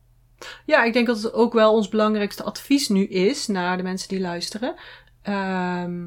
Ja, 0.66 0.84
ik 0.84 0.92
denk 0.92 1.06
dat 1.06 1.22
het 1.22 1.32
ook 1.32 1.52
wel 1.52 1.74
ons 1.74 1.88
belangrijkste 1.88 2.42
advies 2.42 2.88
nu 2.88 3.04
is 3.04 3.46
naar 3.46 3.76
de 3.76 3.82
mensen 3.82 4.08
die 4.08 4.20
luisteren. 4.20 4.74
Ehm, 5.22 6.04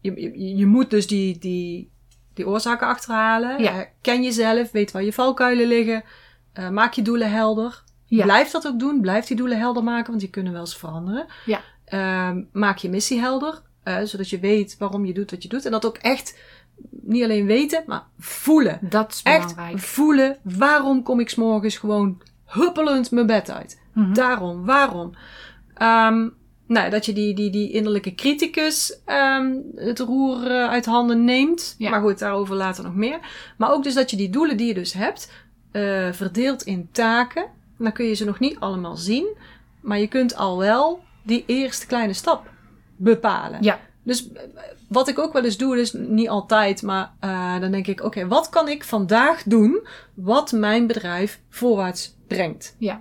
je, 0.00 0.20
je, 0.20 0.56
je 0.56 0.66
moet 0.66 0.90
dus 0.90 1.06
die, 1.06 1.38
die, 1.38 1.90
die 2.34 2.46
oorzaken 2.46 2.86
achterhalen. 2.86 3.62
Ja. 3.62 3.80
Eh, 3.80 3.86
ken 4.00 4.22
jezelf, 4.22 4.70
weet 4.70 4.92
waar 4.92 5.04
je 5.04 5.12
valkuilen 5.12 5.66
liggen. 5.66 6.04
Eh, 6.52 6.68
maak 6.68 6.92
je 6.92 7.02
doelen 7.02 7.30
helder. 7.30 7.82
Ja. 8.04 8.24
Blijf 8.24 8.50
dat 8.50 8.66
ook 8.66 8.78
doen. 8.78 9.00
Blijf 9.00 9.26
die 9.26 9.36
doelen 9.36 9.58
helder 9.58 9.82
maken, 9.82 10.08
want 10.08 10.20
die 10.20 10.30
kunnen 10.30 10.52
wel 10.52 10.60
eens 10.60 10.76
veranderen. 10.76 11.26
Ja. 11.44 11.60
Ehm, 11.84 12.42
maak 12.52 12.78
je 12.78 12.88
missie 12.88 13.20
helder, 13.20 13.62
eh, 13.82 14.02
zodat 14.02 14.30
je 14.30 14.38
weet 14.38 14.76
waarom 14.78 15.04
je 15.04 15.14
doet 15.14 15.30
wat 15.30 15.42
je 15.42 15.48
doet. 15.48 15.64
En 15.64 15.70
dat 15.70 15.86
ook 15.86 15.96
echt 15.96 16.38
niet 16.90 17.22
alleen 17.22 17.46
weten, 17.46 17.82
maar 17.86 18.02
voelen. 18.18 18.78
Dat 18.82 19.12
is 19.12 19.20
Echt 19.22 19.54
belangrijk. 19.54 19.78
voelen, 19.82 20.36
waarom 20.42 21.02
kom 21.02 21.20
ik 21.20 21.28
's 21.30 21.34
morgens 21.34 21.76
gewoon 21.76 22.22
huppelend 22.44 23.10
mijn 23.10 23.26
bed 23.26 23.50
uit? 23.50 23.80
Mhm. 23.92 24.12
Daarom, 24.12 24.64
waarom? 24.64 25.12
Ehm, 25.74 26.28
nou, 26.66 26.90
dat 26.90 27.06
je 27.06 27.12
die, 27.12 27.34
die, 27.34 27.50
die 27.50 27.70
innerlijke 27.72 28.14
criticus 28.14 29.00
ehm, 29.04 29.52
het 29.74 29.98
roer 29.98 30.50
eh, 30.50 30.68
uit 30.68 30.86
handen 30.86 31.24
neemt. 31.24 31.74
Ja. 31.78 31.90
Maar 31.90 32.00
goed, 32.00 32.18
daarover 32.18 32.56
later 32.56 32.84
nog 32.84 32.94
meer. 32.94 33.18
Maar 33.56 33.72
ook 33.72 33.82
dus 33.82 33.94
dat 33.94 34.10
je 34.10 34.16
die 34.16 34.30
doelen 34.30 34.56
die 34.56 34.66
je 34.66 34.74
dus 34.74 34.92
hebt, 34.92 35.32
eh, 35.72 36.12
verdeelt 36.12 36.62
in 36.62 36.88
taken. 36.92 37.44
Dan 37.78 37.92
kun 37.92 38.06
je 38.06 38.14
ze 38.14 38.24
nog 38.24 38.38
niet 38.38 38.56
allemaal 38.58 38.96
zien. 38.96 39.26
Maar 39.80 39.98
je 39.98 40.06
kunt 40.06 40.36
al 40.36 40.58
wel 40.58 41.02
die 41.22 41.44
eerste 41.46 41.86
kleine 41.86 42.12
stap 42.12 42.50
bepalen. 42.96 43.62
Ja. 43.62 43.78
Dus 44.06 44.32
eh, 44.32 44.42
wat 44.88 45.08
ik 45.08 45.18
ook 45.18 45.32
wel 45.32 45.44
eens 45.44 45.56
doe, 45.56 45.76
dus 45.76 45.92
niet 45.92 46.28
altijd, 46.28 46.82
maar 46.82 47.12
eh, 47.20 47.60
dan 47.60 47.70
denk 47.70 47.86
ik: 47.86 48.02
oké, 48.02 48.26
wat 48.28 48.48
kan 48.48 48.68
ik 48.68 48.84
vandaag 48.84 49.42
doen 49.42 49.86
wat 50.14 50.52
mijn 50.52 50.86
bedrijf 50.86 51.40
voorwaarts 51.48 52.16
brengt? 52.26 52.76
Ja. 52.78 53.00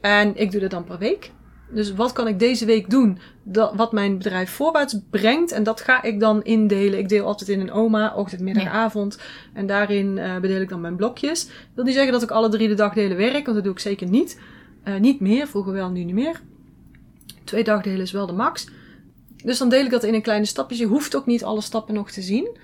En 0.00 0.36
ik 0.36 0.50
doe 0.50 0.60
dat 0.60 0.70
dan 0.70 0.84
per 0.84 0.98
week. 0.98 1.30
Dus 1.70 1.94
wat 1.94 2.12
kan 2.12 2.28
ik 2.28 2.38
deze 2.38 2.64
week 2.64 2.90
doen 2.90 3.18
dat, 3.42 3.74
wat 3.74 3.92
mijn 3.92 4.18
bedrijf 4.18 4.50
voorwaarts 4.50 4.98
brengt? 5.10 5.52
En 5.52 5.62
dat 5.62 5.80
ga 5.80 6.02
ik 6.02 6.20
dan 6.20 6.42
indelen. 6.42 6.98
Ik 6.98 7.08
deel 7.08 7.26
altijd 7.26 7.48
in 7.48 7.60
een 7.60 7.72
oma, 7.72 8.14
ochtend, 8.14 8.40
middag, 8.40 8.62
Ja. 8.64 8.70
avond. 8.70 9.18
En 9.54 9.66
daarin 9.66 10.18
eh, 10.18 10.38
bedeel 10.38 10.60
ik 10.60 10.68
dan 10.68 10.80
mijn 10.80 10.96
blokjes. 10.96 11.46
Dat 11.46 11.54
wil 11.74 11.84
niet 11.84 11.94
zeggen 11.94 12.12
dat 12.12 12.22
ik 12.22 12.30
alle 12.30 12.48
drie 12.48 12.68
de 12.68 12.74
dagdelen 12.74 13.16
werk, 13.16 13.44
want 13.44 13.54
dat 13.54 13.64
doe 13.64 13.72
ik 13.72 13.78
zeker 13.78 14.08
niet. 14.08 14.40
Eh, 14.82 14.96
niet 14.98 15.20
meer, 15.20 15.46
vroeger 15.46 15.72
wel, 15.72 15.90
nu 15.90 16.04
niet 16.04 16.14
meer. 16.14 16.40
Twee 17.44 17.64
dagdelen 17.64 18.00
is 18.00 18.12
wel 18.12 18.26
de 18.26 18.32
max. 18.32 18.68
Dus 19.44 19.58
dan 19.58 19.68
deel 19.68 19.84
ik 19.84 19.90
dat 19.90 20.04
in 20.04 20.14
een 20.14 20.22
kleine 20.22 20.46
stapjes. 20.46 20.78
Je 20.78 20.86
hoeft 20.86 21.16
ook 21.16 21.26
niet 21.26 21.44
alle 21.44 21.60
stappen 21.60 21.94
nog 21.94 22.10
te 22.10 22.22
zien. 22.22 22.58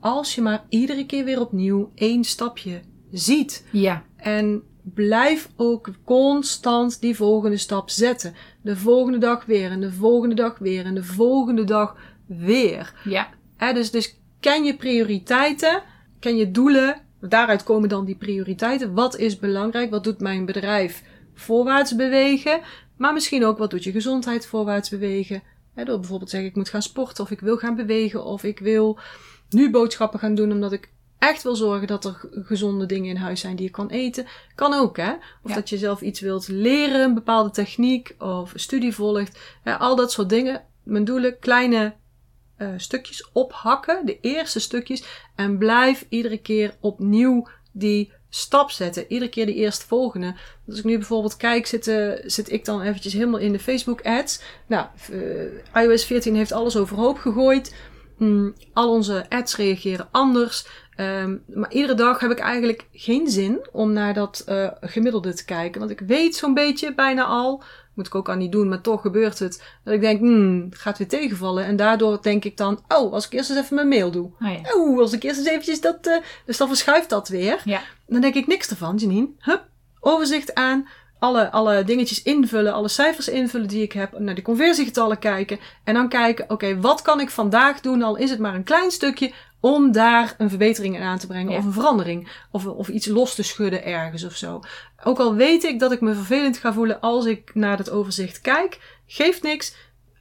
Als 0.00 0.34
je 0.34 0.42
maar 0.42 0.64
iedere 0.68 1.06
keer 1.06 1.24
weer 1.24 1.40
opnieuw 1.40 1.90
één 1.94 2.24
stapje 2.24 2.80
ziet. 3.10 3.66
Ja. 3.70 4.04
En 4.16 4.62
blijf 4.94 5.48
ook 5.56 5.90
constant 6.04 7.00
die 7.00 7.16
volgende 7.16 7.56
stap 7.56 7.90
zetten. 7.90 8.34
De 8.62 8.76
volgende 8.76 9.18
dag 9.18 9.44
weer 9.44 9.70
en 9.70 9.80
de 9.80 9.92
volgende 9.92 10.34
dag 10.34 10.58
weer 10.58 10.84
en 10.84 10.94
de 10.94 11.04
volgende 11.04 11.64
dag 11.64 11.96
weer. 12.26 12.94
Ja. 13.04 13.28
Dus, 13.72 13.90
dus 13.90 14.18
ken 14.40 14.64
je 14.64 14.76
prioriteiten, 14.76 15.82
ken 16.18 16.36
je 16.36 16.50
doelen. 16.50 17.00
Daaruit 17.20 17.62
komen 17.62 17.88
dan 17.88 18.04
die 18.04 18.16
prioriteiten. 18.16 18.94
Wat 18.94 19.16
is 19.16 19.38
belangrijk? 19.38 19.90
Wat 19.90 20.04
doet 20.04 20.20
mijn 20.20 20.44
bedrijf 20.44 21.02
voorwaarts 21.34 21.96
bewegen? 21.96 22.60
Maar 22.96 23.12
misschien 23.12 23.44
ook 23.44 23.58
wat 23.58 23.70
doet 23.70 23.84
je 23.84 23.92
gezondheid 23.92 24.46
voorwaarts 24.46 24.88
bewegen? 24.88 25.42
Hè, 25.78 25.84
door 25.84 25.98
bijvoorbeeld 25.98 26.30
te 26.30 26.36
zeggen 26.36 26.50
ik 26.50 26.56
moet 26.56 26.68
gaan 26.68 26.82
sporten 26.82 27.24
of 27.24 27.30
ik 27.30 27.40
wil 27.40 27.56
gaan 27.56 27.76
bewegen 27.76 28.24
of 28.24 28.42
ik 28.42 28.58
wil 28.58 28.98
nu 29.48 29.70
boodschappen 29.70 30.18
gaan 30.18 30.34
doen 30.34 30.52
omdat 30.52 30.72
ik 30.72 30.90
echt 31.18 31.42
wil 31.42 31.56
zorgen 31.56 31.86
dat 31.86 32.04
er 32.04 32.28
gezonde 32.30 32.86
dingen 32.86 33.10
in 33.10 33.16
huis 33.16 33.40
zijn 33.40 33.56
die 33.56 33.64
je 33.64 33.70
kan 33.70 33.88
eten. 33.88 34.26
Kan 34.54 34.74
ook, 34.74 34.96
hè? 34.96 35.12
Of 35.12 35.50
Ja. 35.50 35.54
dat 35.54 35.68
je 35.68 35.78
zelf 35.78 36.00
iets 36.00 36.20
wilt 36.20 36.48
leren, 36.48 37.00
een 37.00 37.14
bepaalde 37.14 37.50
techniek 37.50 38.14
of 38.18 38.52
een 38.54 38.60
studie 38.60 38.94
volgt. 38.94 39.38
Al 39.78 39.96
dat 39.96 40.12
soort 40.12 40.28
dingen. 40.28 40.64
Mijn 40.82 41.04
doelen, 41.04 41.38
kleine 41.38 41.94
eh, 42.56 42.68
stukjes 42.76 43.30
ophakken, 43.32 44.06
de 44.06 44.20
eerste 44.20 44.60
stukjes. 44.60 45.04
En 45.34 45.58
blijf 45.58 46.06
iedere 46.08 46.38
keer 46.38 46.76
opnieuw 46.80 47.48
die 47.78 48.12
stap 48.30 48.70
zetten. 48.70 49.04
Iedere 49.08 49.30
keer 49.30 49.46
die 49.46 49.54
eerstvolgende. 49.54 50.34
Als 50.68 50.78
ik 50.78 50.84
nu 50.84 50.96
bijvoorbeeld 50.96 51.36
kijk, 51.36 51.66
zit, 51.66 51.86
eh, 51.86 52.12
zit 52.24 52.52
ik 52.52 52.64
dan 52.64 52.82
eventjes 52.82 53.12
helemaal 53.12 53.40
in 53.40 53.52
de 53.52 53.58
Facebook 53.58 54.02
ads. 54.02 54.40
Nou, 54.66 54.86
eh, 55.72 55.82
iOS 55.82 56.04
14 56.04 56.34
heeft 56.34 56.52
alles 56.52 56.76
overhoop 56.76 57.18
gegooid. 57.18 57.74
Mm, 58.18 58.54
al 58.72 58.90
onze 58.90 59.26
ads 59.28 59.56
reageren 59.56 60.08
anders. 60.10 60.66
Ehm, 60.96 61.36
maar 61.46 61.72
iedere 61.72 61.94
dag 61.94 62.20
heb 62.20 62.30
ik 62.30 62.38
eigenlijk 62.38 62.86
geen 62.92 63.30
zin 63.30 63.66
om 63.72 63.92
naar 63.92 64.14
dat 64.14 64.42
eh, 64.46 64.70
gemiddelde 64.80 65.34
te 65.34 65.44
kijken. 65.44 65.80
Want 65.80 65.92
ik 65.92 66.00
weet 66.00 66.36
zo'n 66.36 66.54
beetje 66.54 66.94
bijna 66.94 67.24
al. 67.24 67.62
Moet 67.98 68.06
ik 68.06 68.14
ook 68.14 68.28
aan 68.28 68.38
niet 68.38 68.52
doen, 68.52 68.68
maar 68.68 68.80
toch 68.80 69.00
gebeurt 69.00 69.38
het. 69.38 69.62
Dat 69.84 69.94
ik 69.94 70.00
denk, 70.00 70.18
hmm, 70.18 70.66
het 70.70 70.78
gaat 70.78 70.98
weer 70.98 71.08
tegenvallen. 71.08 71.64
En 71.64 71.76
daardoor 71.76 72.22
denk 72.22 72.44
ik 72.44 72.56
dan, 72.56 72.80
oh, 72.88 73.12
als 73.12 73.26
ik 73.26 73.32
eerst 73.32 73.50
eens 73.50 73.58
even 73.58 73.74
mijn 73.74 73.88
mail 73.88 74.10
doe. 74.10 74.24
Oh 74.40 74.48
ja. 74.48 74.74
Oh, 74.74 74.98
als 74.98 75.12
ik 75.12 75.22
eerst 75.22 75.38
eens 75.38 75.48
eventjes 75.48 75.80
dat... 75.80 76.06
eh, 76.06 76.16
dus 76.46 76.56
dan 76.56 76.68
verschuift 76.68 77.08
dat 77.08 77.28
weer. 77.28 77.60
Ja. 77.64 77.80
Dan 78.06 78.20
denk 78.20 78.34
ik 78.34 78.46
niks 78.46 78.70
ervan, 78.70 78.96
Janine. 78.96 79.28
Hup, 79.38 79.68
overzicht 80.00 80.54
aan. 80.54 80.88
Alle, 81.18 81.50
alle 81.50 81.84
dingetjes 81.84 82.22
invullen, 82.22 82.72
alle 82.72 82.88
cijfers 82.88 83.28
invullen 83.28 83.68
die 83.68 83.82
ik 83.82 83.92
heb. 83.92 84.18
Naar 84.18 84.34
de 84.34 84.42
conversiegetallen 84.42 85.18
kijken. 85.18 85.58
En 85.84 85.94
dan 85.94 86.08
kijken, 86.08 86.50
oké, 86.50 86.80
wat 86.80 87.02
kan 87.02 87.20
ik 87.20 87.30
vandaag 87.30 87.80
doen? 87.80 88.02
Al 88.02 88.16
is 88.16 88.30
het 88.30 88.38
maar 88.38 88.54
een 88.54 88.64
klein 88.64 88.90
stukje. 88.90 89.32
Om 89.60 89.92
daar 89.92 90.34
een 90.38 90.48
verbetering 90.48 90.96
in 90.96 91.02
aan 91.02 91.18
te 91.18 91.26
brengen. 91.26 91.52
Ja. 91.52 91.58
Of 91.58 91.64
een 91.64 91.72
verandering. 91.72 92.44
Of, 92.50 92.66
of 92.66 92.88
iets 92.88 93.06
los 93.06 93.34
te 93.34 93.42
schudden 93.42 93.84
ergens 93.84 94.24
of 94.24 94.36
zo. 94.36 94.60
Ook 95.04 95.18
al 95.18 95.34
weet 95.34 95.64
ik 95.64 95.78
dat 95.78 95.92
ik 95.92 96.00
me 96.00 96.14
vervelend 96.14 96.58
ga 96.58 96.72
voelen 96.72 97.00
als 97.00 97.26
ik 97.26 97.54
naar 97.54 97.76
dat 97.76 97.90
overzicht 97.90 98.40
kijk. 98.40 98.98
Geeft 99.06 99.42
niks. 99.42 99.74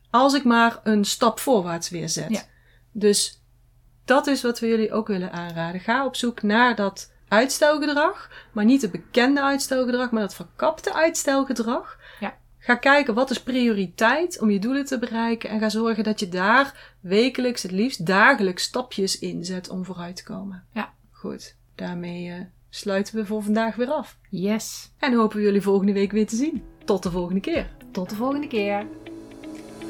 Als 0.10 0.34
ik 0.34 0.43
maar 0.43 0.80
een 0.84 1.06
stap 1.06 1.39
voorwaarts 1.39 1.89
weer 1.89 2.10
zet. 2.10 2.30
Ja. 2.30 2.41
Dus 2.91 3.41
dat 4.06 4.28
is 4.28 4.41
wat 4.41 4.60
we 4.60 4.67
jullie 4.67 4.91
ook 4.91 5.08
willen 5.08 5.32
aanraden. 5.32 5.82
Ga 5.82 6.06
op 6.06 6.15
zoek 6.15 6.41
naar 6.41 6.76
dat 6.76 7.12
uitstelgedrag. 7.28 8.30
Maar 8.52 8.65
niet 8.65 8.82
het 8.82 8.91
bekende 8.91 9.41
uitstelgedrag, 9.41 10.12
maar 10.12 10.21
dat 10.21 10.36
verkapte 10.36 10.93
uitstelgedrag. 10.93 11.97
Ga 12.67 12.75
kijken 12.75 13.13
wat 13.13 13.30
is 13.30 13.43
prioriteit 13.43 14.41
om 14.41 14.49
je 14.49 14.60
doelen 14.60 14.86
te 14.86 14.99
bereiken. 14.99 15.49
En 15.49 15.60
ga 15.60 15.69
zorgen 15.69 16.03
dat 16.03 16.19
je 16.19 16.30
daar 16.30 16.95
wekelijks, 16.99 17.63
het 17.63 17.71
liefst 17.71 18.06
dagelijks 18.06 18.63
stapjes 18.63 19.19
in 19.19 19.45
zet 19.45 19.69
om 19.69 19.86
vooruit 19.86 20.15
te 20.15 20.23
komen. 20.23 20.63
Ja. 20.73 20.93
Goed, 21.12 21.56
daarmee 21.75 22.32
eh, 22.32 22.39
sluiten 22.69 23.15
we 23.15 23.25
voor 23.25 23.43
vandaag 23.43 23.75
weer 23.75 23.89
af. 23.89 24.17
Yes. 24.30 24.91
En 24.99 25.13
hopen 25.13 25.38
we 25.38 25.43
jullie 25.43 25.62
volgende 25.62 25.93
week 25.93 26.12
weer 26.12 26.27
te 26.27 26.36
zien. 26.36 26.63
Tot 26.86 27.03
de 27.03 27.12
volgende 27.12 27.41
keer. 27.41 27.69
Tot 27.91 28.10
de 28.10 28.15
volgende 28.15 28.47
keer. 28.47 28.86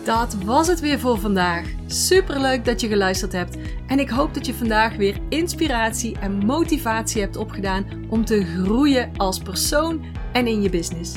Dat 0.04 0.34
was 0.34 0.68
het 0.68 0.80
weer 0.80 1.00
voor 1.00 1.20
vandaag. 1.20 1.68
Superleuk 1.88 2.66
dat 2.66 2.82
je 2.82 2.88
geluisterd 2.88 3.32
hebt. 3.32 3.58
En 3.88 4.00
ik 4.00 4.10
hoop 4.10 4.34
dat 4.34 4.46
je 4.46 4.54
vandaag 4.54 4.96
weer 4.96 5.20
inspiratie 5.30 6.20
en 6.20 6.46
motivatie 6.46 7.22
hebt 7.22 7.36
opgedaan 7.36 8.06
om 8.10 8.26
te 8.26 8.46
groeien 8.46 9.12
als 9.16 9.40
persoon 9.40 10.06
en 10.34 10.48
in 10.48 10.62
je 10.62 10.70
business. 10.70 11.16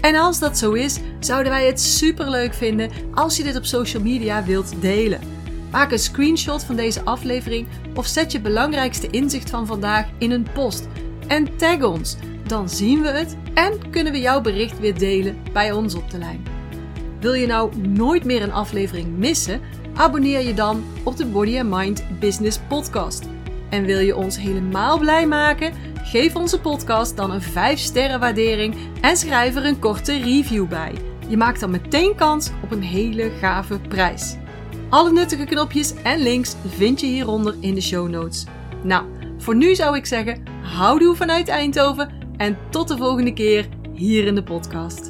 En 0.00 0.16
als 0.16 0.38
dat 0.38 0.58
zo 0.58 0.72
is, 0.72 0.98
zouden 1.20 1.52
wij 1.52 1.66
het 1.66 1.80
superleuk 1.80 2.54
vinden 2.54 2.90
als 3.14 3.36
je 3.36 3.42
dit 3.42 3.56
op 3.56 3.64
social 3.64 4.02
media 4.02 4.44
wilt 4.44 4.80
delen. 4.80 5.20
Maak 5.70 5.92
een 5.92 5.98
screenshot 5.98 6.64
van 6.64 6.76
deze 6.76 7.04
aflevering 7.04 7.66
of 7.94 8.06
zet 8.06 8.32
je 8.32 8.40
belangrijkste 8.40 9.10
inzicht 9.10 9.50
van 9.50 9.66
vandaag 9.66 10.06
in 10.18 10.30
een 10.30 10.46
post. 10.52 10.88
En 11.26 11.56
tag 11.56 11.82
ons, 11.82 12.16
dan 12.46 12.68
zien 12.68 13.02
we 13.02 13.08
het 13.08 13.36
en 13.54 13.90
kunnen 13.90 14.12
we 14.12 14.20
jouw 14.20 14.40
bericht 14.40 14.78
weer 14.78 14.98
delen 14.98 15.36
bij 15.52 15.72
ons 15.72 15.94
op 15.94 16.10
de 16.10 16.18
lijn. 16.18 16.42
Wil 17.20 17.34
je 17.34 17.46
nou 17.46 17.76
nooit 17.76 18.24
meer 18.24 18.42
een 18.42 18.52
aflevering 18.52 19.16
missen? 19.16 19.60
Abonneer 19.94 20.40
je 20.40 20.54
dan 20.54 20.84
op 21.02 21.16
de 21.16 21.26
Body 21.26 21.58
and 21.58 21.70
Mind 21.70 22.04
Business 22.20 22.58
Podcast. 22.68 23.24
En 23.70 23.84
wil 23.84 23.98
je 23.98 24.16
ons 24.16 24.38
helemaal 24.38 24.98
blij 24.98 25.26
maken? 25.26 25.72
Geef 26.10 26.36
onze 26.36 26.60
podcast 26.60 27.16
dan 27.16 27.30
een 27.30 27.42
5 27.42 27.78
sterren 27.78 28.20
waardering 28.20 28.74
en 29.00 29.16
schrijf 29.16 29.56
er 29.56 29.64
een 29.64 29.78
korte 29.78 30.18
review 30.18 30.68
bij. 30.68 30.94
Je 31.28 31.36
maakt 31.36 31.60
dan 31.60 31.70
meteen 31.70 32.14
kans 32.14 32.50
op 32.62 32.70
een 32.70 32.82
hele 32.82 33.30
gave 33.30 33.78
prijs. 33.80 34.36
Alle 34.88 35.12
nuttige 35.12 35.44
knopjes 35.44 35.94
en 36.02 36.18
links 36.18 36.56
vind 36.66 37.00
je 37.00 37.06
hieronder 37.06 37.54
in 37.60 37.74
de 37.74 37.80
show 37.80 38.08
notes. 38.08 38.46
Nou, 38.82 39.04
voor 39.38 39.56
nu 39.56 39.74
zou 39.74 39.96
ik 39.96 40.06
zeggen, 40.06 40.42
houdoe 40.62 41.16
vanuit 41.16 41.48
Eindhoven 41.48 42.10
en 42.36 42.58
tot 42.70 42.88
de 42.88 42.96
volgende 42.96 43.32
keer 43.32 43.68
hier 43.92 44.26
in 44.26 44.34
de 44.34 44.42
podcast. 44.42 45.07